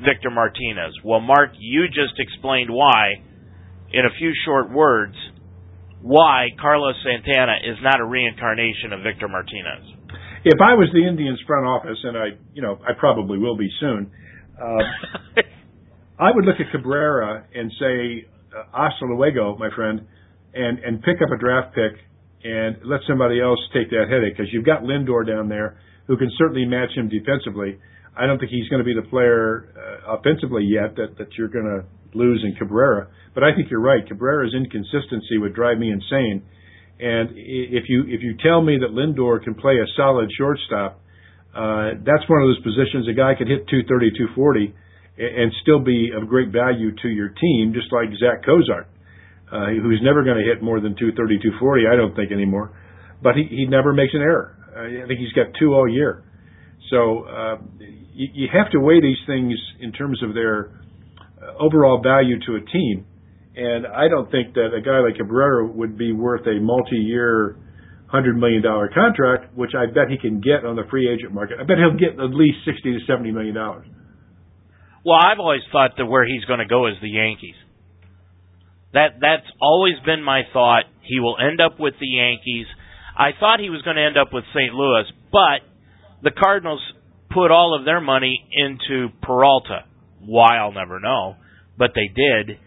[0.04, 0.94] Victor Martinez.
[1.04, 3.22] Well, Mark, you just explained why,
[3.92, 5.16] in a few short words,
[6.02, 9.84] why Carlos Santana is not a reincarnation of Victor Martinez.
[10.46, 13.70] If I was the Indians front office, and I, you know, I probably will be
[13.80, 14.10] soon,
[14.56, 15.42] uh,
[16.20, 20.08] I would look at Cabrera and say, uh, hasta luego, my friend,
[20.54, 21.94] and and pick up a draft pick
[22.44, 25.78] and let somebody else take that headache because you've got Lindor down there
[26.10, 27.78] who can certainly match him defensively.
[28.18, 31.54] I don't think he's going to be the player uh, offensively yet that that you're
[31.54, 31.86] going to
[32.18, 33.08] lose in Cabrera.
[33.38, 34.02] But I think you're right.
[34.06, 36.42] Cabrera's inconsistency would drive me insane.
[37.00, 41.00] And if you if you tell me that Lindor can play a solid shortstop,
[41.54, 44.74] uh, that's one of those positions a guy could hit 230, 240,
[45.22, 48.90] and still be of great value to your team, just like Zack Cozart,
[49.54, 51.86] uh, who's never going to hit more than 230, 240.
[51.86, 52.74] I don't think anymore,
[53.22, 54.59] but he he never makes an error.
[54.86, 56.24] I think he's got two all year.
[56.90, 60.72] So uh, you, you have to weigh these things in terms of their
[61.42, 63.06] uh, overall value to a team.
[63.56, 67.58] And I don't think that a guy like Cabrera would be worth a multi-year,
[68.08, 71.58] hundred million dollar contract, which I bet he can get on the free agent market.
[71.60, 73.86] I bet he'll get at least sixty to seventy million dollars.
[75.06, 77.56] Well, I've always thought that where he's going to go is the Yankees.
[78.94, 80.84] That that's always been my thought.
[81.02, 82.66] He will end up with the Yankees.
[83.20, 84.74] I thought he was going to end up with St.
[84.74, 85.68] Louis, but
[86.24, 86.80] the Cardinals
[87.30, 89.84] put all of their money into Peralta.
[90.22, 91.36] Why I'll never know,
[91.78, 92.58] but they did,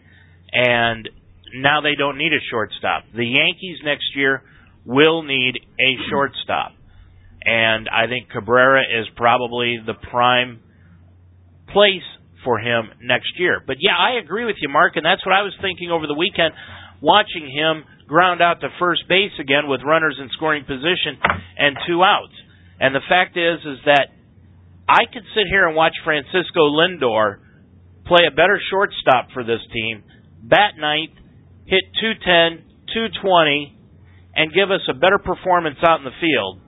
[0.52, 1.08] and
[1.54, 3.04] now they don't need a shortstop.
[3.16, 4.42] The Yankees next year
[4.84, 6.72] will need a shortstop,
[7.44, 10.60] and I think Cabrera is probably the prime
[11.72, 12.04] place
[12.44, 13.62] for him next year.
[13.66, 16.14] But yeah, I agree with you, Mark, and that's what I was thinking over the
[16.14, 16.52] weekend,
[17.00, 21.16] watching him ground out to first base again with runners in scoring position
[21.56, 22.36] and two outs.
[22.78, 24.12] And the fact is, is that
[24.86, 27.40] I could sit here and watch Francisco Lindor
[28.04, 30.04] play a better shortstop for this team,
[30.44, 31.16] bat ninth,
[31.64, 33.80] hit 210, 220,
[34.36, 36.60] and give us a better performance out in the field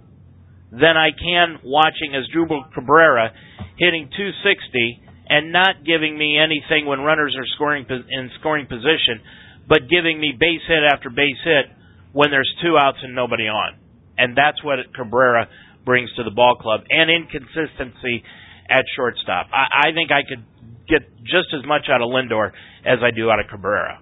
[0.72, 3.32] than I can watching Asdrubal Cabrera
[3.76, 9.20] hitting 260 and not giving me anything when runners are scoring in scoring position,
[9.68, 11.66] but giving me base hit after base hit
[12.12, 13.78] when there's two outs and nobody on.
[14.16, 15.48] And that's what Cabrera
[15.84, 18.22] brings to the ball club and inconsistency
[18.70, 19.48] at shortstop.
[19.52, 20.44] I, I think I could
[20.88, 22.52] get just as much out of Lindor
[22.84, 24.00] as I do out of Cabrera.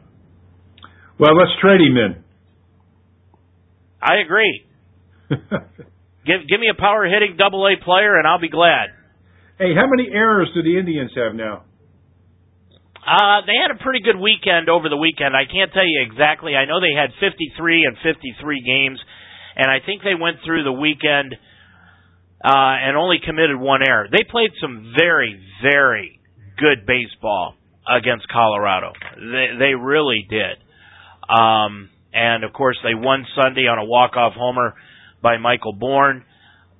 [1.18, 2.24] Well, let's trade him in.
[4.00, 4.66] I agree.
[5.30, 8.90] give give me a power hitting double A player and I'll be glad.
[9.58, 11.64] Hey, how many errors do the Indians have now?
[13.02, 15.34] Uh, they had a pretty good weekend over the weekend.
[15.34, 16.54] I can't tell you exactly.
[16.54, 19.00] I know they had 53 and 53 games,
[19.56, 21.34] and I think they went through the weekend
[22.44, 24.06] uh, and only committed one error.
[24.10, 26.20] They played some very, very
[26.58, 27.54] good baseball
[27.88, 28.92] against Colorado.
[29.16, 30.62] They they really did.
[31.28, 34.74] Um, and of course, they won Sunday on a walk-off homer
[35.22, 36.24] by Michael Bourn.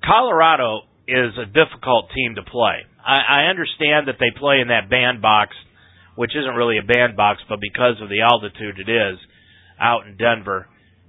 [0.03, 2.83] Colorado is a difficult team to play.
[3.03, 5.55] I, I understand that they play in that bandbox,
[6.15, 9.17] which isn't really a bandbox, but because of the altitude it is
[9.79, 10.67] out in Denver,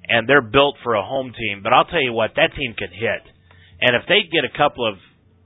[0.09, 1.63] and they're built for a home team.
[1.63, 3.23] But I'll tell you what, that team can hit.
[3.81, 4.97] And if they get a couple of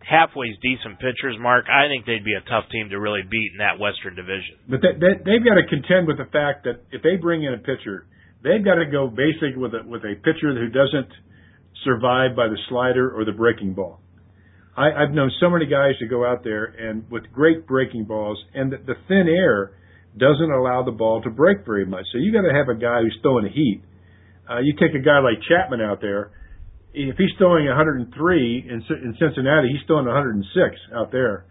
[0.09, 3.59] halfway decent pitchers, Mark, I think they'd be a tough team to really beat in
[3.59, 4.57] that Western Division.
[4.69, 7.55] But they, they, they've got to contend with the fact that if they bring in
[7.55, 8.07] a pitcher,
[8.43, 11.13] they've got to go basic with a with a pitcher who doesn't
[11.85, 14.01] survive by the slider or the breaking ball.
[14.79, 18.39] I, I've known so many guys to go out there and with great breaking balls,
[18.55, 19.73] and the, the thin air
[20.17, 22.07] doesn't allow the ball to break very much.
[22.13, 23.83] So you got to have a guy who's throwing a heat.
[24.49, 26.31] Uh, you take a guy like Chapman out there.
[26.95, 30.47] If he's throwing 103 in, in Cincinnati, he's throwing 106
[30.95, 31.45] out there.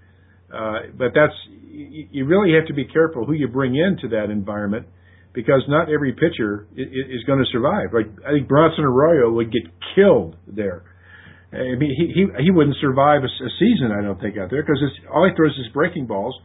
[0.52, 1.36] Uh, but that's
[1.70, 4.88] you really have to be careful who you bring into that environment
[5.34, 7.94] because not every pitcher is, is going to survive.
[7.94, 9.64] Like I think Bronson Arroyo would get
[9.96, 10.84] killed there.
[11.52, 14.64] I mean, he he he wouldn't survive a, a season, I don't think, out there
[14.64, 14.84] because
[15.14, 16.36] all he throws is breaking balls,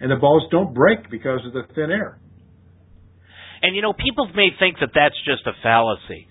[0.00, 2.18] and the balls don't break because of the thin air.
[3.62, 6.28] And you know, people may think that that's just a fallacy,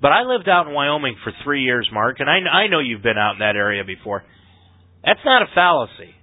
[0.00, 3.02] but I lived out in Wyoming for three years, Mark, and I I know you've
[3.02, 4.24] been out in that area before.
[5.04, 6.14] That's not a fallacy.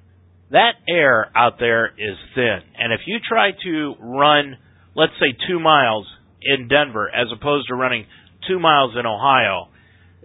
[0.49, 4.57] That air out there is thin, and if you try to run,
[4.95, 6.07] let's say, two miles
[6.41, 8.05] in Denver as opposed to running
[8.47, 9.69] two miles in Ohio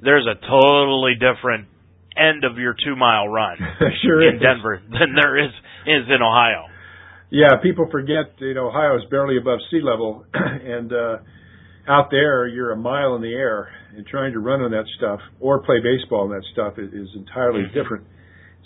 [0.02, 1.68] there's a totally different
[2.16, 3.56] end of your two mile run
[4.02, 4.42] sure in is.
[4.42, 5.52] Denver than there is
[5.86, 6.66] is in Ohio.
[7.30, 11.16] Yeah, people forget you know Ohio is barely above sea level, and uh,
[11.88, 15.20] out there you're a mile in the air, and trying to run on that stuff
[15.38, 17.78] or play baseball on that stuff is, is entirely mm-hmm.
[17.78, 18.04] different.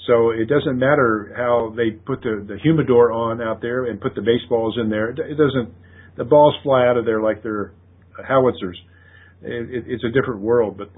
[0.06, 4.14] So it doesn't matter how they put the the humidor on out there and put
[4.14, 5.10] the baseballs in there.
[5.10, 5.74] It doesn't.
[6.16, 7.72] The balls fly out of there like they're
[8.26, 8.78] howitzers.
[9.42, 10.90] It, it, it's a different world, but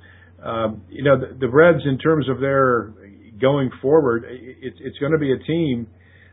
[0.89, 2.93] you know, the, the Reds, in terms of their
[3.41, 5.87] going forward, it, it's going to be a team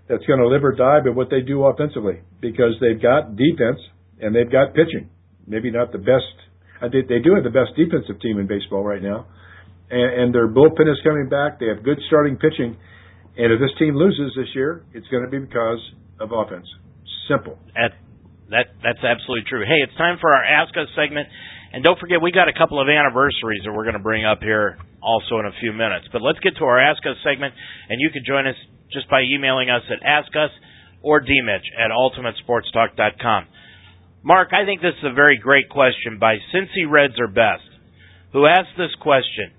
[0.07, 3.79] that's going to live or die by what they do offensively because they've got defense
[4.19, 5.09] and they've got pitching.
[5.47, 6.35] Maybe not the best.
[6.81, 9.27] Uh, they, do have the best defensive team in baseball right now,
[9.89, 11.59] and, and their bullpen is coming back.
[11.59, 12.75] They have good starting pitching,
[13.35, 15.79] and if this team loses this year, it's going to be because
[16.19, 16.67] of offense.
[17.27, 17.59] Simple.
[17.75, 17.95] That,
[18.51, 19.63] that that's absolutely true.
[19.63, 21.27] Hey, it's time for our Ask Us segment.
[21.73, 24.45] And don't forget, we got a couple of anniversaries that we're going to bring up
[24.45, 26.05] here also in a few minutes.
[26.13, 27.53] But let's get to our Ask Us segment,
[27.89, 28.55] and you can join us
[28.93, 30.53] just by emailing us at askus
[31.01, 33.47] or dmitch at ultimatesportstalk.com.
[34.21, 37.67] Mark, I think this is a very great question by Cincy Reds are best,
[38.31, 39.51] who asked this question.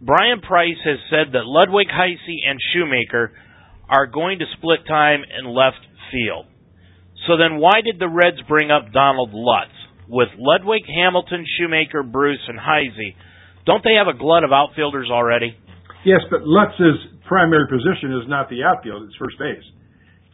[0.00, 3.30] Brian Price has said that Ludwick, Heisey, and Schumaker
[3.88, 6.46] are going to split time in left field.
[7.26, 9.72] So then why did the Reds bring up Donald Lutz?
[10.08, 13.16] With Ludwick, Hamilton, Schumaker, Bruce, and Heisey,
[13.66, 15.56] don't they have a glut of outfielders already?
[16.04, 19.64] Yes, but Lutz's primary position is not the outfield; it's first base.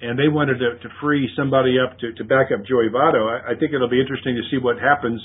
[0.03, 3.29] And they wanted to, to free somebody up to, to back up Joey Votto.
[3.29, 5.21] I, I think it'll be interesting to see what happens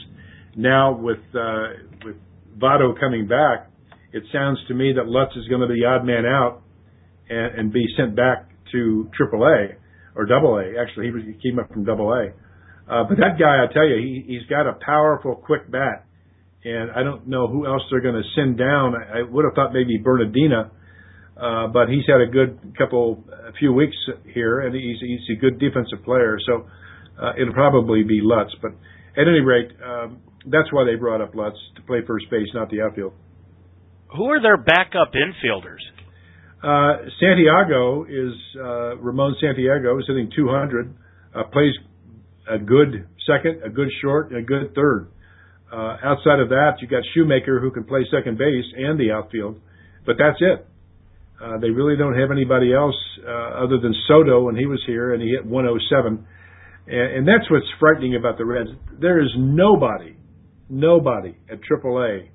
[0.55, 2.15] now with uh, with
[2.59, 3.71] Votto coming back.
[4.13, 6.61] It sounds to me that Lutz is going to be the odd man out
[7.29, 9.75] and, and be sent back to AAA
[10.15, 10.79] or Double A.
[10.79, 12.29] Actually, he, he came up from Double A.
[12.89, 16.05] Uh, but that guy, I tell you, he, he's got a powerful, quick bat,
[16.63, 18.93] and I don't know who else they're going to send down.
[18.95, 20.71] I, I would have thought maybe Bernadina,
[21.35, 23.95] uh, but he's had a good couple, a few weeks
[24.33, 26.37] here, and he's he's a good defensive player.
[26.45, 26.67] So
[27.21, 28.53] uh, it'll probably be Lutz.
[28.61, 28.71] But
[29.17, 32.69] at any rate, um, that's why they brought up Lutz to play first base, not
[32.69, 33.13] the outfield.
[34.15, 35.81] Who are their backup infielders?
[36.63, 40.95] Uh, Santiago is uh, Ramon Santiago is hitting 200.
[41.35, 41.73] Uh, plays
[42.49, 45.07] a good second, a good short, a good third.
[45.71, 49.59] Uh, outside of that, you got Schumaker who can play second base and the outfield,
[50.05, 50.65] but that's it.
[51.41, 52.95] Uh, they really don't have anybody else
[53.27, 56.25] uh, other than Soto when he was here, and he hit 107.
[56.87, 58.69] And, and that's what's frightening about the Reds.
[58.99, 60.15] There is nobody,
[60.69, 62.29] nobody at AAA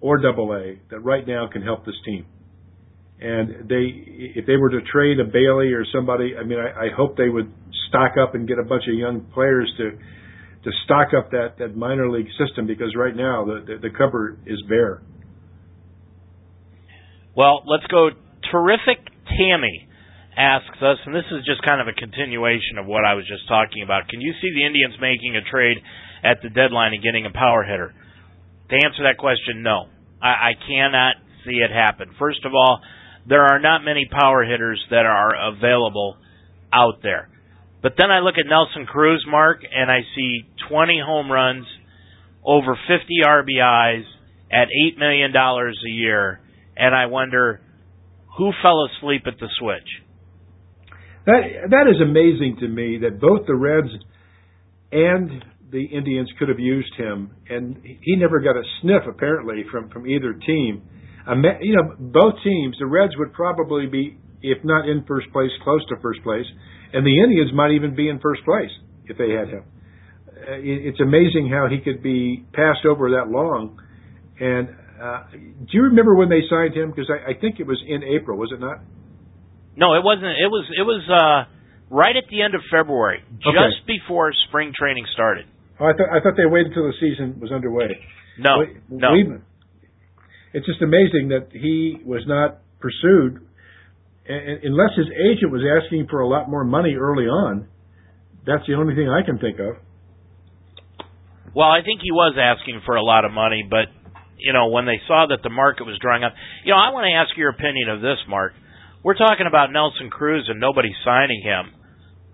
[0.00, 2.24] or AA that right now can help this team.
[3.20, 3.90] And they,
[4.36, 7.28] if they were to trade a Bailey or somebody, I mean, I, I hope they
[7.28, 7.52] would
[7.88, 9.98] stock up and get a bunch of young players to
[10.64, 14.38] to stock up that that minor league system because right now the the, the cupboard
[14.46, 15.02] is bare.
[17.36, 18.10] Well, let's go.
[18.50, 19.88] Terrific Tammy
[20.36, 23.46] asks us, and this is just kind of a continuation of what I was just
[23.48, 24.08] talking about.
[24.08, 25.78] Can you see the Indians making a trade
[26.22, 27.94] at the deadline and getting a power hitter?
[28.70, 29.90] To answer that question, no.
[30.22, 32.14] I, I cannot see it happen.
[32.18, 32.80] First of all,
[33.28, 36.16] there are not many power hitters that are available
[36.72, 37.28] out there.
[37.82, 41.66] But then I look at Nelson Cruz, Mark, and I see 20 home runs,
[42.44, 44.04] over 50 RBIs
[44.50, 46.40] at $8 million a year,
[46.76, 47.60] and I wonder
[48.36, 49.88] who fell asleep at the switch.
[51.26, 53.90] That that is amazing to me that both the Reds
[54.90, 59.90] and the Indians could have used him, and he never got a sniff apparently from
[59.90, 60.82] from either team.
[61.28, 65.84] You know, both teams, the Reds would probably be, if not in first place, close
[65.88, 66.46] to first place,
[66.92, 68.70] and the Indians might even be in first place
[69.06, 69.64] if they had him.
[70.28, 73.80] Uh, it's amazing how he could be passed over that long.
[74.40, 74.68] And
[75.02, 76.90] uh, do you remember when they signed him?
[76.90, 78.78] Because I, I think it was in April, was it not?
[79.76, 80.34] No, it wasn't.
[80.38, 80.66] It was.
[80.74, 85.46] It was uh, right at the end of February, just before spring training started.
[85.78, 87.94] Oh, I thought I thought they waited until the season was underway.
[88.38, 89.12] No, we, no.
[89.12, 89.38] We,
[90.52, 93.46] it's just amazing that he was not pursued,
[94.28, 97.68] unless his agent was asking for a lot more money early on.
[98.46, 99.76] That's the only thing I can think of.
[101.54, 103.88] Well, I think he was asking for a lot of money, but
[104.38, 106.32] you know when they saw that the market was drying up,
[106.64, 108.52] you know I want to ask your opinion of this, Mark.
[109.02, 111.72] We're talking about Nelson Cruz and nobody signing him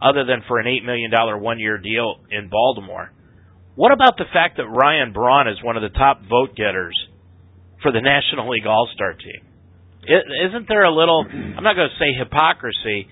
[0.00, 3.12] other than for an $8 million one one year deal in Baltimore.
[3.74, 6.96] What about the fact that Ryan Braun is one of the top vote getters
[7.84, 9.44] for the National League All Star team?
[10.08, 13.08] Isn't there a little, I'm not going to say hypocrisy,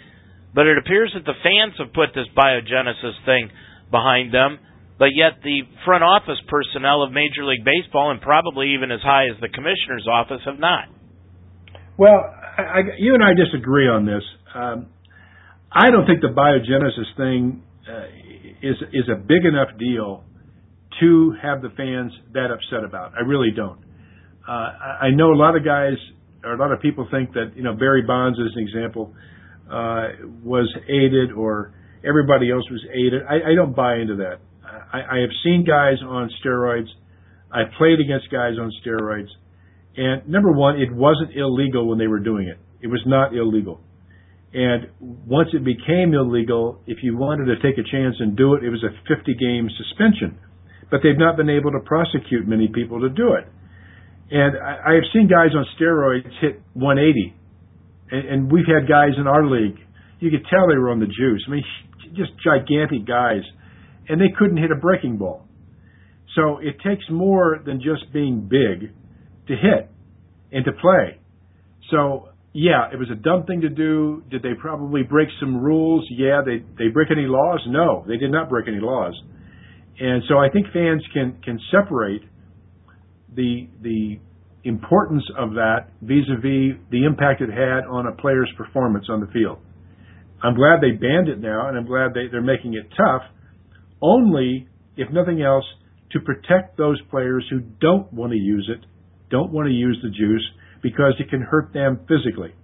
[0.54, 3.52] but it appears that the fans have put this biogenesis thing
[3.90, 4.58] behind them,
[4.98, 9.28] but yet the front office personnel of Major League Baseball and probably even as high
[9.28, 10.88] as the commissioner's office have not.
[11.96, 12.24] Well,
[12.58, 14.24] I, I, you and I disagree on this.
[14.54, 14.88] Um,
[15.70, 18.04] I don't think the biogenesis thing uh,
[18.62, 20.24] is is a big enough deal
[21.00, 23.12] to have the fans that upset about.
[23.16, 23.80] I really don't.
[24.46, 25.94] Uh, I know a lot of guys
[26.44, 29.14] or a lot of people think that you know Barry Bonds, as an example,
[29.70, 30.08] uh,
[30.42, 31.72] was aided or
[32.06, 33.22] everybody else was aided.
[33.28, 34.40] I, I don't buy into that.
[34.92, 36.88] I, I have seen guys on steroids.
[37.50, 39.28] I played against guys on steroids.
[39.96, 42.58] And number one, it wasn't illegal when they were doing it.
[42.80, 43.80] It was not illegal.
[44.54, 48.64] And once it became illegal, if you wanted to take a chance and do it,
[48.64, 50.38] it was a 50 game suspension.
[50.90, 53.46] But they've not been able to prosecute many people to do it.
[54.32, 57.34] And I, I have seen guys on steroids hit 180.
[58.10, 59.76] And, and we've had guys in our league,
[60.20, 61.44] you could tell they were on the juice.
[61.46, 61.64] I mean,
[62.16, 63.42] just gigantic guys.
[64.08, 65.44] And they couldn't hit a breaking ball.
[66.34, 68.92] So it takes more than just being big
[69.48, 69.90] to hit
[70.50, 71.20] and to play.
[71.90, 74.22] So yeah, it was a dumb thing to do.
[74.30, 76.06] Did they probably break some rules?
[76.10, 77.60] Yeah, they they break any laws?
[77.66, 79.14] No, they did not break any laws.
[79.98, 82.22] And so I think fans can can separate
[83.34, 84.18] the the
[84.64, 89.58] importance of that vis-a-vis the impact it had on a player's performance on the field.
[90.42, 93.22] I'm glad they banned it now, and I'm glad they, they're making it tough.
[94.00, 95.64] Only, if nothing else,
[96.12, 98.86] to protect those players who don't want to use it
[99.32, 100.46] don't want to use the juice
[100.82, 102.54] because it can hurt them physically.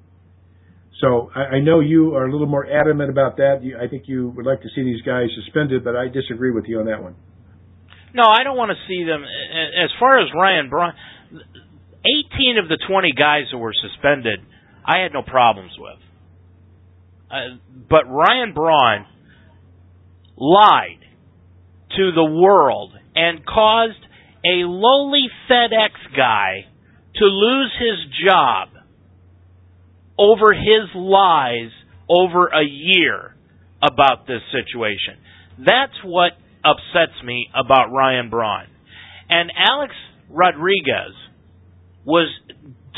[1.01, 3.61] So I, I know you are a little more adamant about that.
[3.63, 6.67] You, I think you would like to see these guys suspended, but I disagree with
[6.69, 7.17] you on that one.
[8.15, 9.23] No, I don't want to see them.
[9.23, 10.93] As far as Ryan Braun,
[12.01, 14.41] 18 of the 20 guys who were suspended,
[14.85, 15.99] I had no problems with.
[17.31, 17.59] Uh,
[17.91, 19.07] but Ryan Braun
[20.37, 21.01] lied
[21.97, 24.01] to the world and caused
[24.45, 26.67] a lowly FedEx guy
[27.17, 28.69] to lose his job
[30.19, 31.71] over his lies
[32.09, 33.35] over a year
[33.83, 35.21] about this situation.
[35.59, 36.33] That's what
[36.65, 38.67] upsets me about Ryan Braun.
[39.29, 39.95] And Alex
[40.31, 41.15] Rodriguez
[42.05, 42.29] was,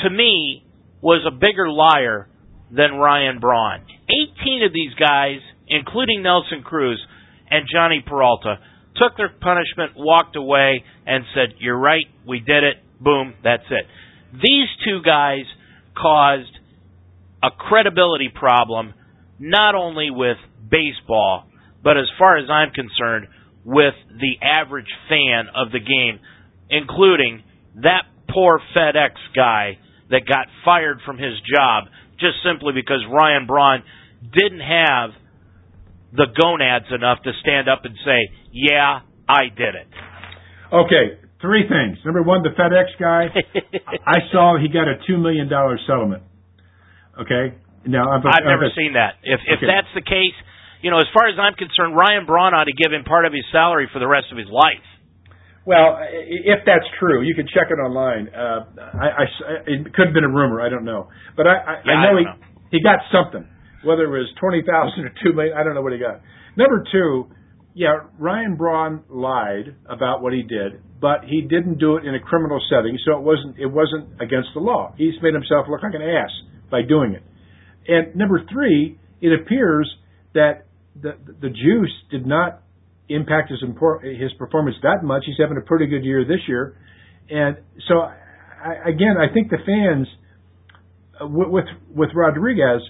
[0.05, 0.65] to me,
[1.01, 2.29] was a bigger liar
[2.71, 3.81] than Ryan Braun.
[4.43, 5.39] 18 of these guys,
[5.69, 7.01] including Nelson Cruz
[7.51, 8.59] and Jhonny Peralta,
[8.97, 13.87] took their punishment, walked away, and said, You're right, we did it, boom, that's it.
[14.33, 15.45] These two guys
[15.97, 16.51] caused
[17.43, 18.95] a credibility problem
[19.39, 20.37] not only with
[20.71, 21.47] baseball,
[21.83, 23.27] but as far as I'm concerned,
[23.65, 26.21] with the average fan of the game,
[26.71, 27.43] including
[27.83, 29.79] that poor FedEx guy
[30.11, 31.85] that got fired from his job
[32.19, 33.83] just simply because Ryan Braun
[34.33, 35.11] didn't have
[36.13, 39.89] the gonads enough to stand up and say, "Yeah, I did it."
[40.73, 41.99] Okay, three things.
[42.05, 43.31] Number one, the FedEx guy.
[44.07, 46.23] I saw he got a two million dollar settlement.
[47.21, 47.55] Okay,
[47.87, 49.17] now I've, I've never I've, seen that.
[49.23, 49.67] If if okay.
[49.67, 50.37] that's the case,
[50.83, 53.33] you know, as far as I'm concerned, Ryan Braun ought to give him part of
[53.33, 54.85] his salary for the rest of his life.
[55.67, 58.33] Well, if that's true, you can check it online.
[58.33, 58.65] Uh,
[58.97, 59.25] I, I,
[59.67, 60.61] it could have been a rumor.
[60.61, 62.37] I don't know, but I, I, yeah, I know I he know.
[62.73, 63.47] he got something.
[63.85, 66.23] Whether it was twenty thousand or two million, I don't know what he got.
[66.57, 67.29] Number two,
[67.75, 72.21] yeah, Ryan Braun lied about what he did, but he didn't do it in a
[72.21, 74.95] criminal setting, so it wasn't it wasn't against the law.
[74.97, 76.31] He's made himself look like an ass
[76.71, 77.23] by doing it.
[77.87, 79.89] And number three, it appears
[80.35, 80.67] that
[81.01, 82.63] the the juice did not
[83.09, 85.25] impact his his performance that much.
[85.27, 86.77] He's having a pretty good year this year,
[87.29, 87.57] and
[87.89, 90.07] so I, again, I think the fans
[91.21, 92.83] uh, with with Rodriguez,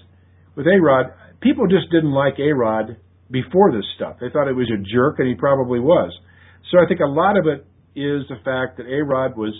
[0.55, 2.97] with A Rod, people just didn't like A Rod
[3.29, 4.17] before this stuff.
[4.19, 6.11] They thought it was a jerk, and he probably was.
[6.71, 9.53] So I think a lot of it is the fact that A Rod was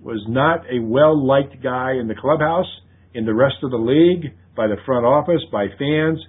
[0.00, 2.70] was not a well liked guy in the clubhouse,
[3.14, 6.20] in the rest of the league, by the front office, by fans.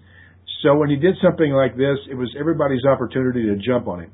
[0.64, 4.12] So when he did something like this, it was everybody's opportunity to jump on him.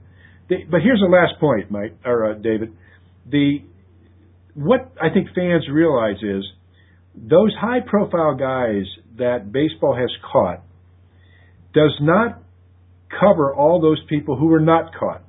[0.49, 2.73] The, but here's the last point, Mike or uh, David.
[3.29, 3.63] The
[4.55, 6.43] what I think fans realize is
[7.15, 8.85] those high-profile guys
[9.17, 10.61] that baseball has caught
[11.73, 12.41] does not
[13.19, 15.23] cover all those people who were not caught.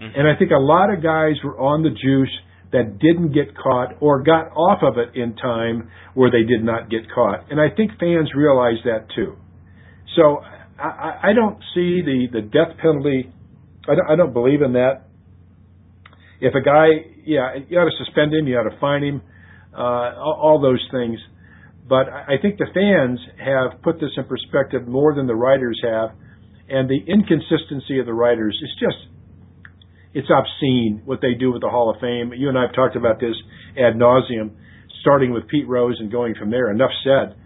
[0.00, 0.18] Mm-hmm.
[0.18, 2.32] And I think a lot of guys were on the juice
[2.72, 6.90] that didn't get caught or got off of it in time where they did not
[6.90, 7.50] get caught.
[7.50, 9.36] And I think fans realize that too.
[10.18, 10.42] So
[10.78, 13.30] I, I don't see the, the death penalty.
[13.88, 15.06] I don't, I don't believe in that.
[16.40, 19.22] If a guy, yeah, you ought to suspend him, you ought to fine him,
[19.72, 21.18] uh, all, those things.
[21.88, 26.10] But I think the fans have put this in perspective more than the writers have,
[26.68, 28.98] and the inconsistency of the writers is just
[30.14, 32.32] it's obscene what they do with the Hall of Fame.
[32.36, 33.36] You and I have talked about this
[33.76, 34.50] ad nauseum,
[35.00, 36.70] starting with Pete Rose and going from there.
[36.70, 37.36] Enough said.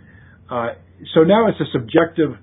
[0.50, 0.68] Uh,
[1.14, 2.38] so now it's a subjective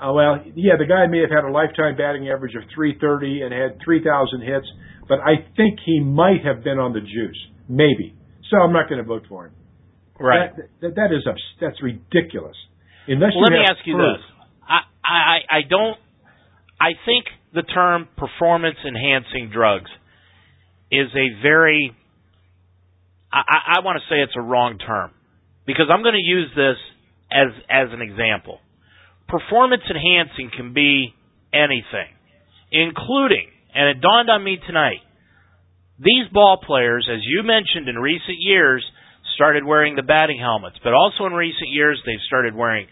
[0.00, 3.52] uh, well, yeah, the guy may have had a lifetime batting average of 330 and
[3.52, 4.66] had 3,000 hits,
[5.08, 7.36] but I think he might have been on the juice,
[7.68, 8.16] maybe.
[8.48, 9.54] So I'm not going to vote for him.
[10.18, 10.56] Right.
[10.56, 11.24] That, that, that is
[11.60, 12.56] that's ridiculous.
[13.08, 14.20] Unless well, let me ask you this:
[14.68, 15.96] I, I I don't.
[16.78, 17.24] I think
[17.54, 19.90] the term performance enhancing drugs
[20.92, 21.96] is a very.
[23.32, 25.12] I, I want to say it's a wrong term
[25.66, 26.76] because I'm going to use this
[27.32, 28.60] as as an example
[29.30, 31.14] performance enhancing can be
[31.54, 32.10] anything,
[32.70, 35.00] including, and it dawned on me tonight,
[35.98, 38.84] these ball players, as you mentioned in recent years,
[39.34, 42.86] started wearing the batting helmets, but also in recent years they've started wearing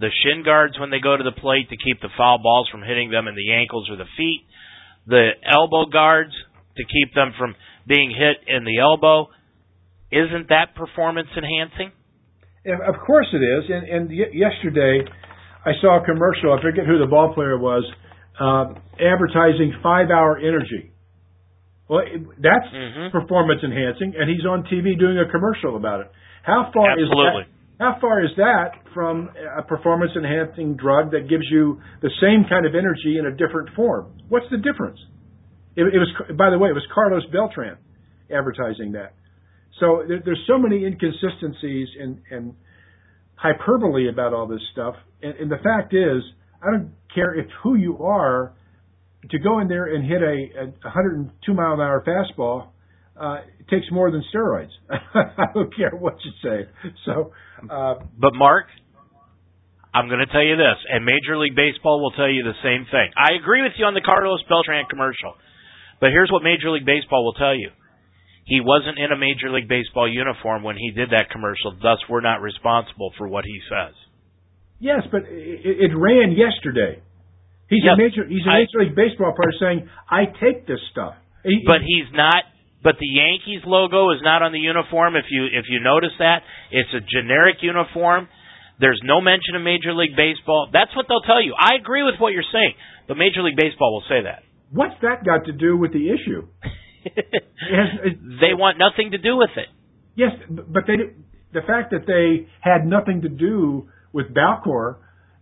[0.00, 2.82] the shin guards when they go to the plate to keep the foul balls from
[2.82, 4.46] hitting them in the ankles or the feet,
[5.06, 6.32] the elbow guards
[6.76, 7.54] to keep them from
[7.86, 9.28] being hit in the elbow.
[10.10, 11.92] Isn't that performance enhancing?
[12.64, 13.64] Of course it is.
[13.68, 15.02] And, and yesterday,
[15.64, 16.52] I saw a commercial.
[16.52, 17.84] I forget who the ball player was,
[18.40, 20.92] uh, advertising five hour energy.
[21.88, 22.02] Well,
[22.40, 23.12] that's mm-hmm.
[23.12, 26.10] performance enhancing, and he's on TV doing a commercial about it.
[26.42, 27.42] How far Absolutely.
[27.42, 27.62] is that?
[27.78, 32.64] How far is that from a performance enhancing drug that gives you the same kind
[32.64, 34.12] of energy in a different form?
[34.28, 34.98] What's the difference?
[35.74, 37.76] It, it was, by the way, it was Carlos Beltran
[38.30, 39.14] advertising that.
[39.80, 42.54] So there, there's so many inconsistencies and, and
[43.42, 44.94] hyperbole about all this stuff.
[45.22, 46.22] And, and the fact is,
[46.62, 48.54] I don't care if who you are,
[49.30, 52.72] to go in there and hit a, a 102 mile an hour fastball
[53.16, 54.72] uh, it takes more than steroids.
[54.90, 56.68] I don't care what you say.
[57.04, 57.32] So,
[57.70, 58.66] uh, but Mark,
[59.94, 62.86] I'm going to tell you this, and Major League Baseball will tell you the same
[62.90, 63.12] thing.
[63.16, 65.34] I agree with you on the Carlos Beltran commercial,
[66.00, 67.70] but here's what Major League Baseball will tell you:
[68.44, 72.20] he wasn't in a Major League Baseball uniform when he did that commercial, thus we're
[72.22, 73.94] not responsible for what he says.
[74.80, 77.00] Yes, but it, it ran yesterday.
[77.70, 81.14] He's yes, a major he's a Major League Baseball player saying, I take this stuff.
[81.44, 82.44] He, but he's not
[82.82, 86.42] but the Yankees logo is not on the uniform if you if you notice that.
[86.70, 88.28] It's a generic uniform.
[88.80, 90.68] There's no mention of Major League Baseball.
[90.72, 91.54] That's what they'll tell you.
[91.54, 92.74] I agree with what you're saying,
[93.06, 94.42] but Major League Baseball will say that.
[94.72, 96.48] What's that got to do with the issue?
[98.04, 99.68] it, they want nothing to do with it.
[100.14, 101.14] Yes, but they
[101.52, 104.96] the fact that they had nothing to do with BALCO,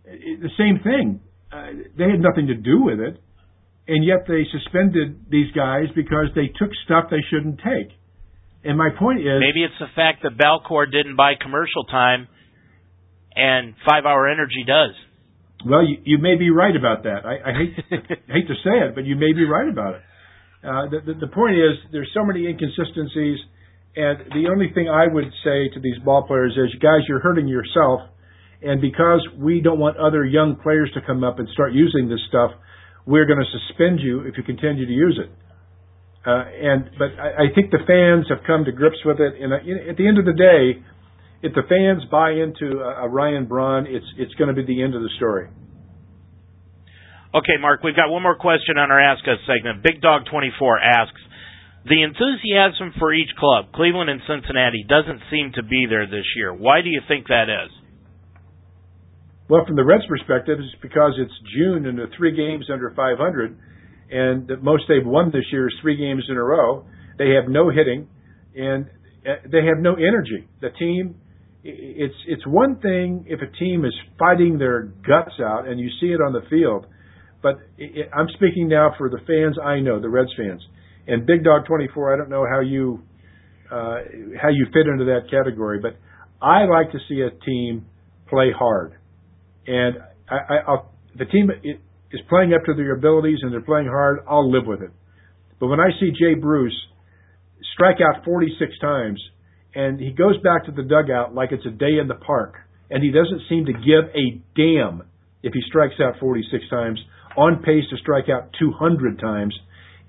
[0.05, 1.21] the same thing.
[1.51, 3.19] Uh, they had nothing to do with it,
[3.87, 7.91] and yet they suspended these guys because they took stuff they shouldn't take.
[8.63, 12.27] And my point is, maybe it's the fact that BALCO didn't buy commercial time,
[13.35, 14.95] and Five Hour Energy does.
[15.65, 17.25] Well, you, you may be right about that.
[17.25, 17.73] I, I hate
[18.29, 20.01] I hate to say it, but you may be right about it.
[20.63, 23.39] Uh, the, the, point is, there's so many inconsistencies
[23.95, 27.47] and the only thing I would say to these ball players is, guys, you're hurting
[27.47, 28.01] yourself.
[28.61, 32.21] And because we don't want other young players to come up and start using this
[32.29, 32.51] stuff,
[33.05, 35.31] we're going to suspend you if you continue to use it.
[36.25, 39.41] Uh, and but I, I think the fans have come to grips with it.
[39.41, 40.79] And uh, at the end of the day,
[41.41, 44.83] if the fans buy into a, a Ryan Braun, it's it's going to be the
[44.83, 45.49] end of the story.
[47.33, 49.81] Okay, Mark, we've got one more question on our Ask Us segment.
[49.81, 51.21] Big Dog 24 asks,
[51.87, 56.53] the enthusiasm for each club, Cleveland and Cincinnati, doesn't seem to be there this year.
[56.53, 57.71] Why do you think that is?
[59.47, 63.57] Well, from the Reds' perspective, it's because it's June and the three games under 500,
[64.11, 66.85] and the most they've won this year is three games in a row.
[67.17, 68.09] They have no hitting,
[68.55, 68.85] and
[69.25, 70.47] uh, they have no energy.
[70.59, 71.15] The team,
[71.63, 76.07] it's it's one thing if a team is fighting their guts out and you see
[76.07, 76.87] it on the field,
[77.41, 80.61] but it, I'm speaking now for the fans I know, the Reds fans
[81.07, 83.01] and Big Dog 24, I don't know how you
[83.71, 83.99] uh,
[84.41, 85.95] how you fit into that category, but
[86.41, 87.85] I like to see a team
[88.27, 88.95] play hard,
[89.65, 89.95] and
[90.29, 91.49] I, I, I'll, the team
[92.11, 94.19] is playing up to their abilities and they're playing hard.
[94.27, 94.91] I'll live with it.
[95.59, 96.75] But when I see Jay Bruce
[97.73, 99.21] strike out 46 times
[99.75, 102.55] and he goes back to the dugout like it's a day in the park,
[102.89, 105.03] and he doesn't seem to give a damn
[105.43, 106.99] if he strikes out 46 times,
[107.37, 109.57] on pace to strike out 200 times,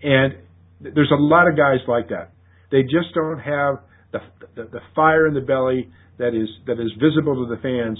[0.02, 0.34] and
[0.80, 2.32] there's a lot of guys like that.
[2.70, 3.76] They just don't have
[4.12, 4.20] the,
[4.56, 7.98] the, the fire in the belly that is that is visible to the fans.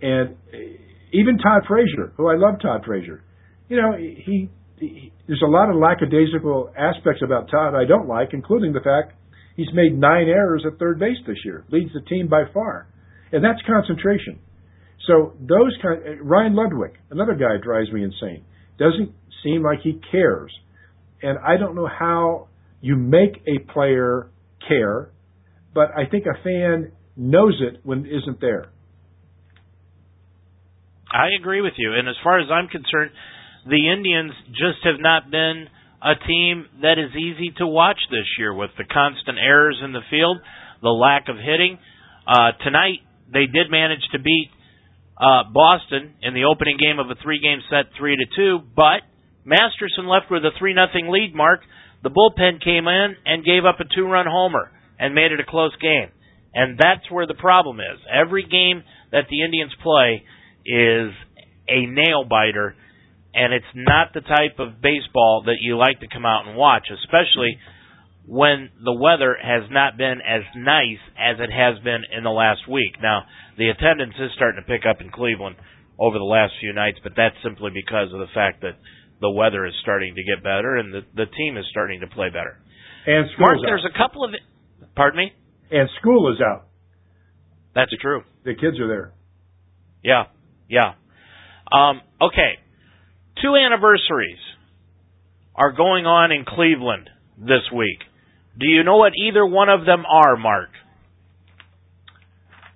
[0.00, 0.78] And eh,
[1.12, 3.22] even Todd Frazier, who I love Todd Frazier,
[3.68, 8.30] you know, he, he there's a lot of lackadaisical aspects about Todd I don't like,
[8.32, 9.14] including the fact
[9.56, 12.88] he's made nine errors at third base this year, leads the team by far,
[13.32, 14.38] and that's concentration.
[15.06, 18.44] So those kind, Ryan Ludwick, another guy drives me insane.
[18.78, 20.52] Doesn't seem like he cares
[21.22, 22.48] and I don't know how
[22.80, 24.30] you make a player
[24.66, 25.10] care,
[25.74, 28.70] but I think a fan knows it when it isn't there.
[31.10, 31.94] I agree with you.
[31.94, 33.10] And as far as I'm concerned,
[33.66, 35.66] the Indians just have not been
[36.02, 40.04] a team that is easy to watch this year with the constant errors in the
[40.10, 40.38] field,
[40.82, 41.78] the lack of hitting.
[42.26, 43.00] Uh, tonight,
[43.32, 44.50] they did manage to beat
[45.20, 49.02] uh, Boston in the opening game of a three game set, three to two, but
[49.48, 51.60] Masterson left with a 3 nothing lead mark.
[52.02, 55.50] The bullpen came in and gave up a two run homer and made it a
[55.50, 56.12] close game.
[56.54, 57.98] And that's where the problem is.
[58.12, 60.22] Every game that the Indians play
[60.66, 61.12] is
[61.68, 62.76] a nail biter,
[63.34, 66.88] and it's not the type of baseball that you like to come out and watch,
[66.92, 67.58] especially
[68.28, 72.68] when the weather has not been as nice as it has been in the last
[72.68, 73.00] week.
[73.00, 73.24] Now,
[73.56, 75.56] the attendance is starting to pick up in Cleveland
[75.98, 78.76] over the last few nights, but that's simply because of the fact that
[79.20, 82.28] the weather is starting to get better and the the team is starting to play
[82.28, 82.60] better.
[83.06, 84.30] And Mark, there's a couple of
[84.94, 85.32] pardon me.
[85.70, 86.68] And school is out.
[87.74, 88.22] That's true.
[88.44, 89.12] The kids are there.
[90.04, 90.24] Yeah,
[90.68, 90.92] yeah.
[91.72, 92.60] Um, okay,
[93.42, 94.38] two anniversaries
[95.54, 97.98] are going on in Cleveland this week.
[98.58, 100.70] Do you know what either one of them are, Mark?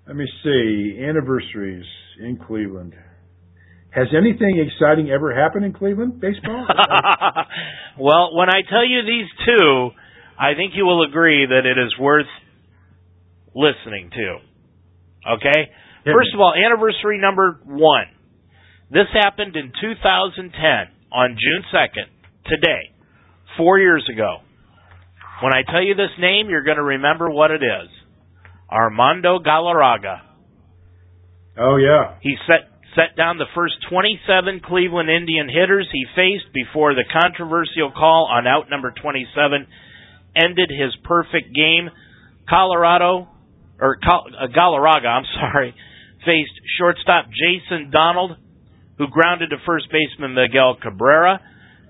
[0.07, 1.03] Let me see.
[1.03, 1.87] Anniversaries
[2.21, 2.95] in Cleveland.
[3.91, 6.67] Has anything exciting ever happened in Cleveland baseball?
[7.99, 9.91] well, when I tell you these two,
[10.39, 12.31] I think you will agree that it is worth
[13.55, 14.39] listening to.
[15.35, 15.71] Okay?
[16.05, 18.07] First of all, anniversary number one.
[18.91, 20.53] This happened in 2010
[21.13, 22.09] on June 2nd,
[22.45, 22.93] today,
[23.57, 24.39] four years ago.
[25.41, 27.89] When I tell you this name, you're going to remember what it is.
[28.71, 30.21] Armando Galarraga.
[31.59, 32.17] Oh yeah.
[32.21, 37.91] He set set down the first 27 Cleveland Indian hitters he faced before the controversial
[37.91, 39.67] call on out number 27
[40.37, 41.91] ended his perfect game.
[42.49, 43.29] Colorado,
[43.81, 45.75] or uh, Galarraga, I'm sorry,
[46.25, 48.37] faced shortstop Jason Donald,
[48.99, 51.41] who grounded to first baseman Miguel Cabrera.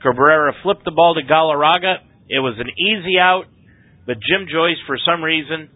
[0.03, 1.97] Cabrera flipped the ball to Galarraga.
[2.29, 3.45] It was an easy out,
[4.07, 5.69] but Jim Joyce, for some reason,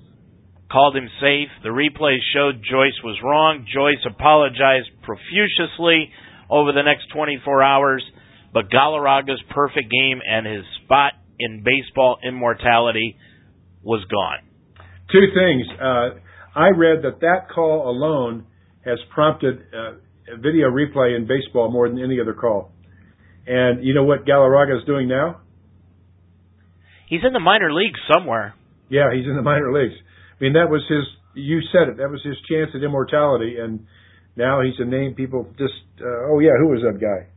[0.71, 1.49] called him safe.
[1.63, 3.67] The replay showed Joyce was wrong.
[3.73, 6.11] Joyce apologized profusely
[6.51, 8.05] over the next 24 hours,
[8.53, 13.17] but Galarraga's perfect game and his spot in baseball immortality
[13.83, 14.39] was gone.
[15.13, 15.67] Two things.
[15.81, 16.21] Uh,
[16.59, 18.47] I read that that call alone
[18.85, 19.99] has prompted uh,
[20.41, 22.73] video replay in baseball more than any other call.
[23.47, 25.41] And you know what Galarraga is doing now?
[27.07, 28.55] He's in the minor leagues somewhere.
[28.89, 29.95] Yeah, he's in the minor leagues.
[30.39, 31.05] I mean, that was his.
[31.35, 31.97] You said it.
[31.99, 33.87] That was his chance at immortality, and
[34.37, 35.75] now he's a name people just.
[36.01, 37.31] Uh, oh yeah, who was that guy?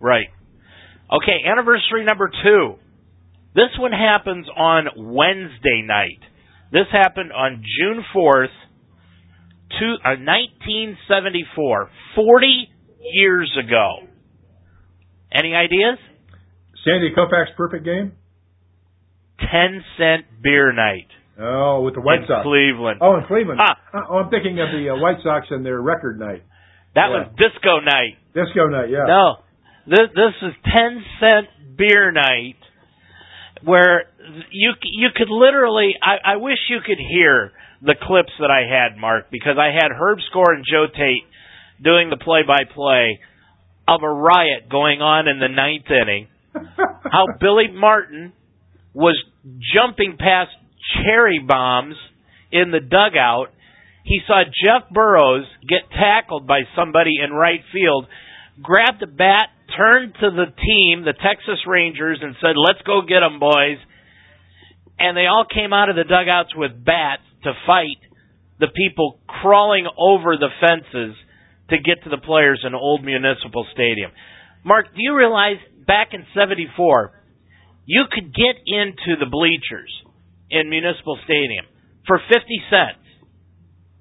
[0.00, 0.28] Right.
[1.12, 2.76] Okay, anniversary number two.
[3.54, 6.20] This one happens on Wednesday night.
[6.72, 8.54] This happened on June fourth,
[9.78, 12.68] two, uh, 1974, 40
[13.12, 14.06] years ago.
[15.32, 15.98] Any ideas?
[16.84, 18.12] Sandy Koufax perfect game?
[19.40, 21.08] 10 cent beer night.
[21.40, 22.42] Oh, with the White in Sox.
[22.44, 22.98] Cleveland.
[23.00, 23.60] Oh, in Cleveland.
[23.62, 23.76] Ah.
[24.10, 26.42] Oh, I'm thinking of the uh, White Sox and their record night.
[26.94, 27.16] That Yeah.
[27.16, 28.18] was disco night.
[28.34, 29.06] Disco night, yeah.
[29.06, 29.36] No.
[29.86, 31.46] This this is 10 cent
[31.78, 32.56] beer night
[33.64, 34.04] where
[34.50, 38.98] you you could literally I I wish you could hear the clips that I had
[38.98, 41.24] Mark because I had Herb Score and Joe Tait
[41.82, 43.20] doing the play by play
[43.88, 46.28] of a riot going on in the ninth inning.
[47.10, 48.32] How Billy Martin
[48.94, 49.16] was
[49.74, 50.50] jumping past
[51.02, 51.96] cherry bombs
[52.52, 53.52] in the dugout.
[54.04, 58.06] He saw Jeff Burroughs get tackled by somebody in right field,
[58.62, 63.22] grabbed a bat, turned to the team, the Texas Rangers, and said, Let's go get
[63.22, 63.78] 'em, boys.
[64.98, 67.98] And they all came out of the dugouts with bats to fight
[68.58, 71.16] the people crawling over the fences
[71.70, 74.10] to get to the players in Old Municipal Stadium.
[74.64, 77.12] Mark, do you realize back in 74,
[77.90, 79.90] you could get into the bleachers
[80.46, 81.66] in Municipal Stadium
[82.06, 82.38] for 50
[82.70, 83.02] cents.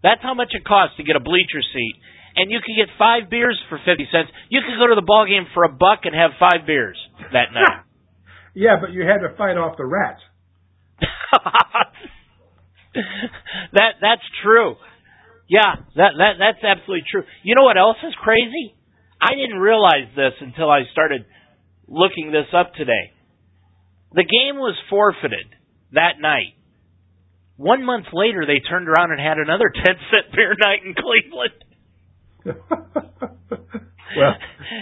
[0.05, 1.95] That's how much it costs to get a bleacher seat.
[2.37, 4.29] And you could get five beers for 50 cents.
[4.53, 7.01] You could go to the ball game for a buck and have five beers
[7.33, 7.81] that night.
[8.53, 10.21] yeah, but you had to fight off the rats.
[13.73, 14.75] that that's true.
[15.49, 17.23] Yeah, that that that's absolutely true.
[17.41, 18.75] You know what else is crazy?
[19.17, 21.25] I didn't realize this until I started
[21.87, 23.17] looking this up today.
[24.13, 25.47] The game was forfeited
[25.93, 26.55] that night.
[27.57, 31.63] One month later, they turned around and had another 10 cent beer night in Cleveland.
[34.17, 34.33] well,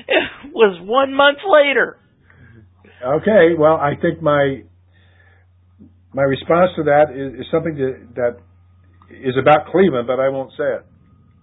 [0.07, 1.97] it was one month later.
[3.03, 4.61] Okay, well, I think my
[6.13, 8.37] my response to that is, is something to, that
[9.11, 10.85] is about Cleveland, but I won't say it.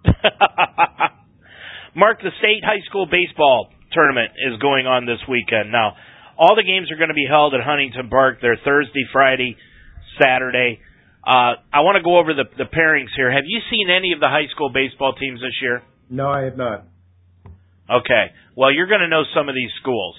[1.94, 5.70] Mark, the state high school baseball tournament is going on this weekend.
[5.70, 5.94] Now,
[6.38, 8.38] all the games are going to be held at Huntington Park.
[8.40, 9.56] They're Thursday, Friday,
[10.20, 10.80] Saturday.
[11.26, 13.32] Uh, I want to go over the, the pairings here.
[13.32, 15.82] Have you seen any of the high school baseball teams this year?
[16.10, 16.84] No, I have not.
[17.88, 18.32] Okay.
[18.56, 20.16] Well, you're going to know some of these schools.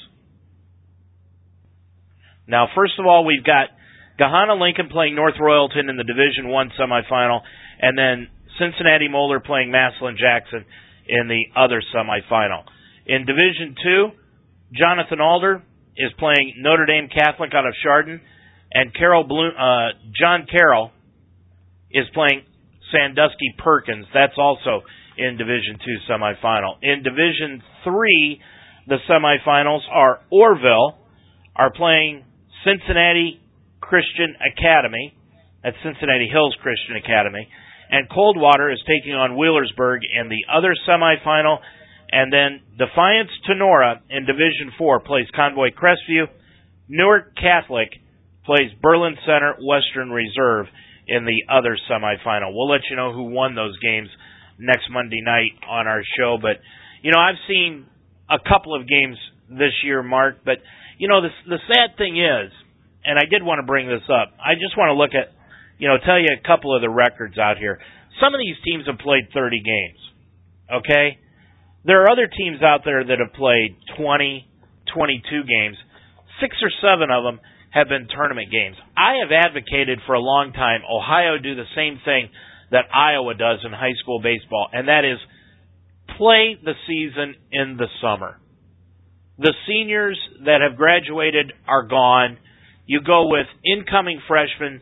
[2.48, 3.70] Now, first of all, we've got
[4.20, 7.42] Gahanna Lincoln playing North Royalton in the Division One semifinal,
[7.82, 8.28] and then
[8.60, 10.66] Cincinnati Moeller playing Massillon Jackson
[11.08, 12.64] in the other semifinal.
[13.06, 14.10] In Division Two,
[14.74, 15.64] Jonathan Alder
[15.98, 18.22] is playing Notre Dame Catholic out of Chardon,
[18.74, 19.90] and Carol Bloom, uh,
[20.20, 20.92] John Carroll
[21.92, 22.44] is playing
[22.92, 24.06] Sandusky Perkins.
[24.14, 24.84] That's also
[25.18, 26.76] in Division Two semifinal.
[26.82, 28.42] In Division Three,
[28.88, 30.96] the semifinals are Orrville
[31.56, 32.24] are playing
[32.64, 33.40] Cincinnati
[33.80, 35.14] Christian Academy.
[35.66, 37.50] at Cincinnati Hills Christian Academy.
[37.90, 41.58] And Coldwater is taking on Wheelersburg in the other semifinal.
[42.16, 46.32] And then Defiance Tinora in Division 4 plays Convoy Crestview.
[46.88, 47.90] Newark Catholic
[48.46, 50.68] plays Berlin Center Western Reserve
[51.10, 52.56] in the other semifinal.
[52.56, 54.08] We'll let you know who won those games
[54.58, 56.38] next Monday night on our show.
[56.42, 56.64] But,
[57.02, 57.86] you know, I've seen
[58.30, 59.18] a couple of games
[59.50, 60.60] this year, Mark, but,
[60.98, 62.50] you know, the, the sad thing is,
[63.04, 65.36] and I did want to bring this up, I just want to look at,
[65.80, 67.78] you know, tell you a couple of the records out here.
[68.24, 70.00] Some of these teams have played 30 games,
[70.80, 71.20] okay?
[71.86, 74.48] There are other teams out there that have played 20,
[74.94, 75.78] 22 games.
[76.42, 78.76] Six or seven of them have been tournament games.
[78.98, 82.30] I have advocated for a long time Ohio do the same thing
[82.72, 85.20] that Iowa does in high school baseball, and that is
[86.18, 88.40] play the season in the summer.
[89.38, 92.38] The seniors that have graduated are gone.
[92.88, 94.82] You go with incoming freshmen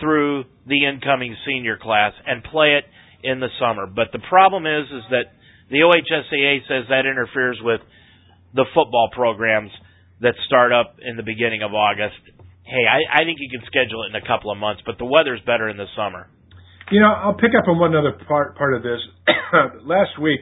[0.00, 2.84] through the incoming senior class and play it
[3.22, 3.86] in the summer.
[3.86, 5.34] But the problem is is that
[5.70, 7.80] the OHSAA says that interferes with
[8.54, 9.70] the football programs
[10.20, 12.18] that start up in the beginning of August.
[12.64, 15.04] Hey, I, I think you can schedule it in a couple of months, but the
[15.04, 16.28] weather's better in the summer.
[16.90, 19.00] You know, I'll pick up on one other part part of this.
[19.84, 20.40] Last week,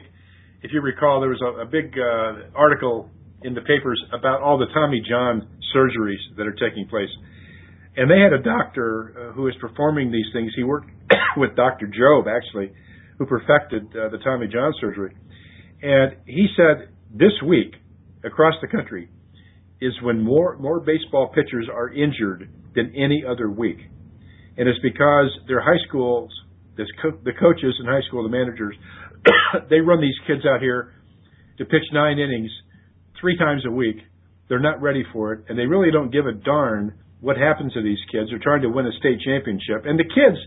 [0.63, 3.09] if you recall, there was a, a big uh, article
[3.43, 7.11] in the papers about all the Tommy John surgeries that are taking place,
[7.95, 10.51] and they had a doctor uh, who is performing these things.
[10.55, 10.89] He worked
[11.37, 11.87] with Dr.
[11.87, 12.71] Jobe actually,
[13.17, 15.15] who perfected uh, the Tommy John surgery,
[15.81, 17.73] and he said this week
[18.23, 19.09] across the country
[19.79, 23.77] is when more more baseball pitchers are injured than any other week
[24.57, 26.31] and it's because their high schools,
[27.01, 28.75] co- the coaches in high school, the managers,
[29.69, 30.93] they run these kids out here
[31.59, 32.49] to pitch nine innings
[33.21, 33.97] three times a week.
[34.49, 37.83] They're not ready for it, and they really don't give a darn what happens to
[37.83, 38.29] these kids.
[38.29, 40.37] They're trying to win a state championship, and the kids,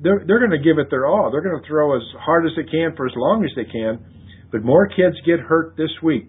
[0.00, 1.30] they're they're going to give it their all.
[1.30, 4.04] They're going to throw as hard as they can for as long as they can.
[4.52, 6.28] But more kids get hurt this week,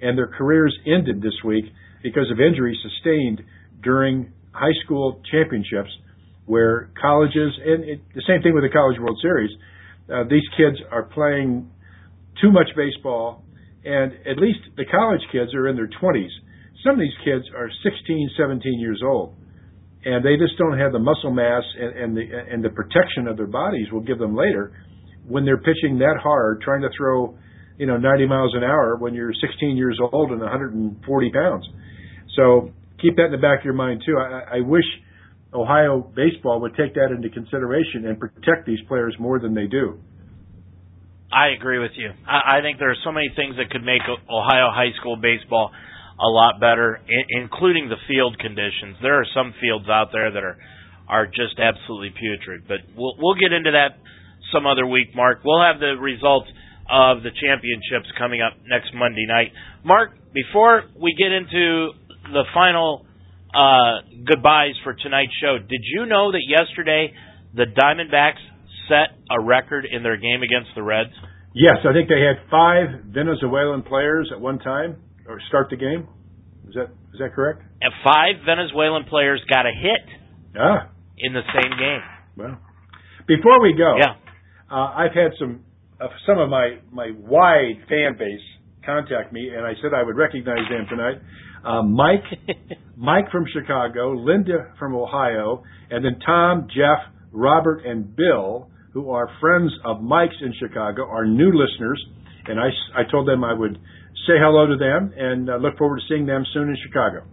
[0.00, 1.64] and their careers ended this week
[2.02, 3.42] because of injuries sustained
[3.82, 5.90] during high school championships
[6.46, 9.50] where colleges and it, the same thing with the College World Series.
[10.08, 11.70] Uh, these kids are playing
[12.40, 13.44] too much baseball,
[13.84, 16.32] and at least the college kids are in their 20s.
[16.84, 19.34] Some of these kids are 16, 17 years old,
[20.04, 23.36] and they just don't have the muscle mass and, and the and the protection of
[23.36, 24.72] their bodies will give them later
[25.26, 27.36] when they're pitching that hard, trying to throw,
[27.76, 31.68] you know, 90 miles an hour when you're 16 years old and 140 pounds.
[32.34, 32.70] So
[33.00, 34.16] keep that in the back of your mind too.
[34.16, 34.84] I, I wish
[35.52, 39.98] Ohio baseball would take that into consideration and protect these players more than they do.
[41.30, 42.10] I agree with you.
[42.26, 45.72] I, I think there are so many things that could make Ohio high school baseball
[46.20, 47.00] a lot better,
[47.30, 48.96] including the field conditions.
[49.02, 50.58] There are some fields out there that are
[51.08, 53.96] are just absolutely putrid, but we'll we'll get into that
[54.52, 55.40] some other week, Mark.
[55.44, 56.48] We'll have the results
[56.90, 59.52] of the championships coming up next Monday night.
[59.84, 61.92] Mark, before we get into
[62.32, 63.06] the final
[63.54, 65.58] uh, goodbyes for tonight's show.
[65.58, 67.12] Did you know that yesterday
[67.54, 68.42] the Diamondbacks
[68.88, 71.12] set a record in their game against the Reds?
[71.54, 74.96] Yes, I think they had five Venezuelan players at one time
[75.28, 76.08] or start the game.
[76.68, 77.62] Is that is that correct?
[77.80, 80.04] And five Venezuelan players got a hit.
[80.58, 80.90] Ah.
[81.18, 82.02] In the same game.
[82.36, 82.58] Well,
[83.26, 84.14] before we go, yeah,
[84.70, 85.64] uh, I've had some
[86.00, 88.46] uh, some of my my wide fan base
[88.84, 91.20] contact me, and I said I would recognize them tonight
[91.64, 92.24] uh, Mike,
[92.96, 99.28] Mike from Chicago, Linda from Ohio, and then Tom, Jeff, Robert, and Bill, who are
[99.40, 102.04] friends of Mike's in Chicago, are new listeners,
[102.46, 102.68] and I,
[103.00, 103.78] I told them I would
[104.26, 107.24] say hello to them and uh, look forward to seeing them soon in Chicago.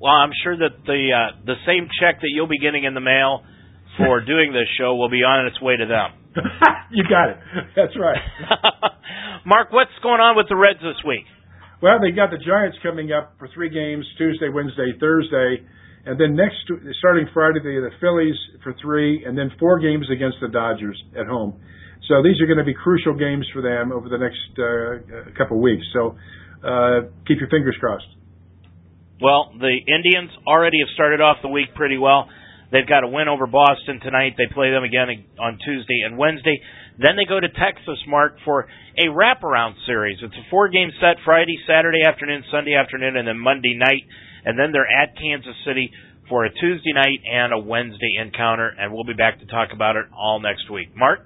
[0.00, 3.04] Well, I'm sure that the uh, the same check that you'll be getting in the
[3.04, 3.44] mail
[3.96, 6.10] for doing this show will be on its way to them.
[6.92, 7.38] you got it.
[7.74, 8.20] That's right.
[9.46, 11.24] Mark, what's going on with the Reds this week?
[11.80, 15.64] Well, they got the Giants coming up for three games Tuesday, Wednesday, Thursday,
[16.04, 16.56] and then next
[16.98, 21.26] starting Friday they the Phillies for three, and then four games against the Dodgers at
[21.26, 21.60] home.
[22.08, 25.60] So these are going to be crucial games for them over the next uh, couple
[25.60, 25.84] weeks.
[25.92, 26.16] So
[26.62, 28.06] uh, keep your fingers crossed.
[29.20, 32.28] Well, the Indians already have started off the week pretty well.
[32.70, 34.34] They've got a win over Boston tonight.
[34.36, 36.58] They play them again on Tuesday and Wednesday.
[36.98, 38.66] Then they go to Texas, Mark, for
[38.98, 40.18] a wraparound series.
[40.20, 44.02] It's a four game set Friday, Saturday afternoon, Sunday afternoon, and then Monday night.
[44.44, 45.90] And then they're at Kansas City
[46.28, 48.68] for a Tuesday night and a Wednesday encounter.
[48.78, 50.90] And we'll be back to talk about it all next week.
[50.96, 51.20] Mark,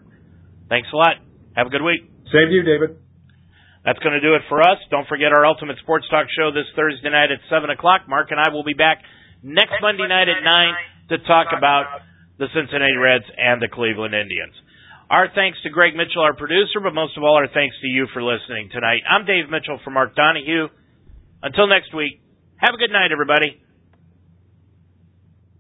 [0.71, 1.21] thanks a lot.
[1.59, 2.07] Have a good week.
[2.33, 2.97] Same to you, David.
[3.85, 4.79] That's going to do it for us.
[4.89, 8.09] Don't forget our Ultimate Sports Talk show this Thursday night at 7 o'clock.
[8.09, 9.03] Mark and I will be back
[9.43, 10.45] next, next Monday, Monday night at
[11.11, 12.05] 9 to talk about
[12.39, 14.55] the Cincinnati Reds and the Cleveland Indians.
[15.11, 18.07] Our thanks to Greg Mitchell, our producer, but most of all, our thanks to you
[18.14, 19.03] for listening tonight.
[19.11, 20.71] I'm Dave Mitchell for Mark Donahue.
[21.43, 22.23] Until next week,
[22.62, 23.59] have a good night, everybody.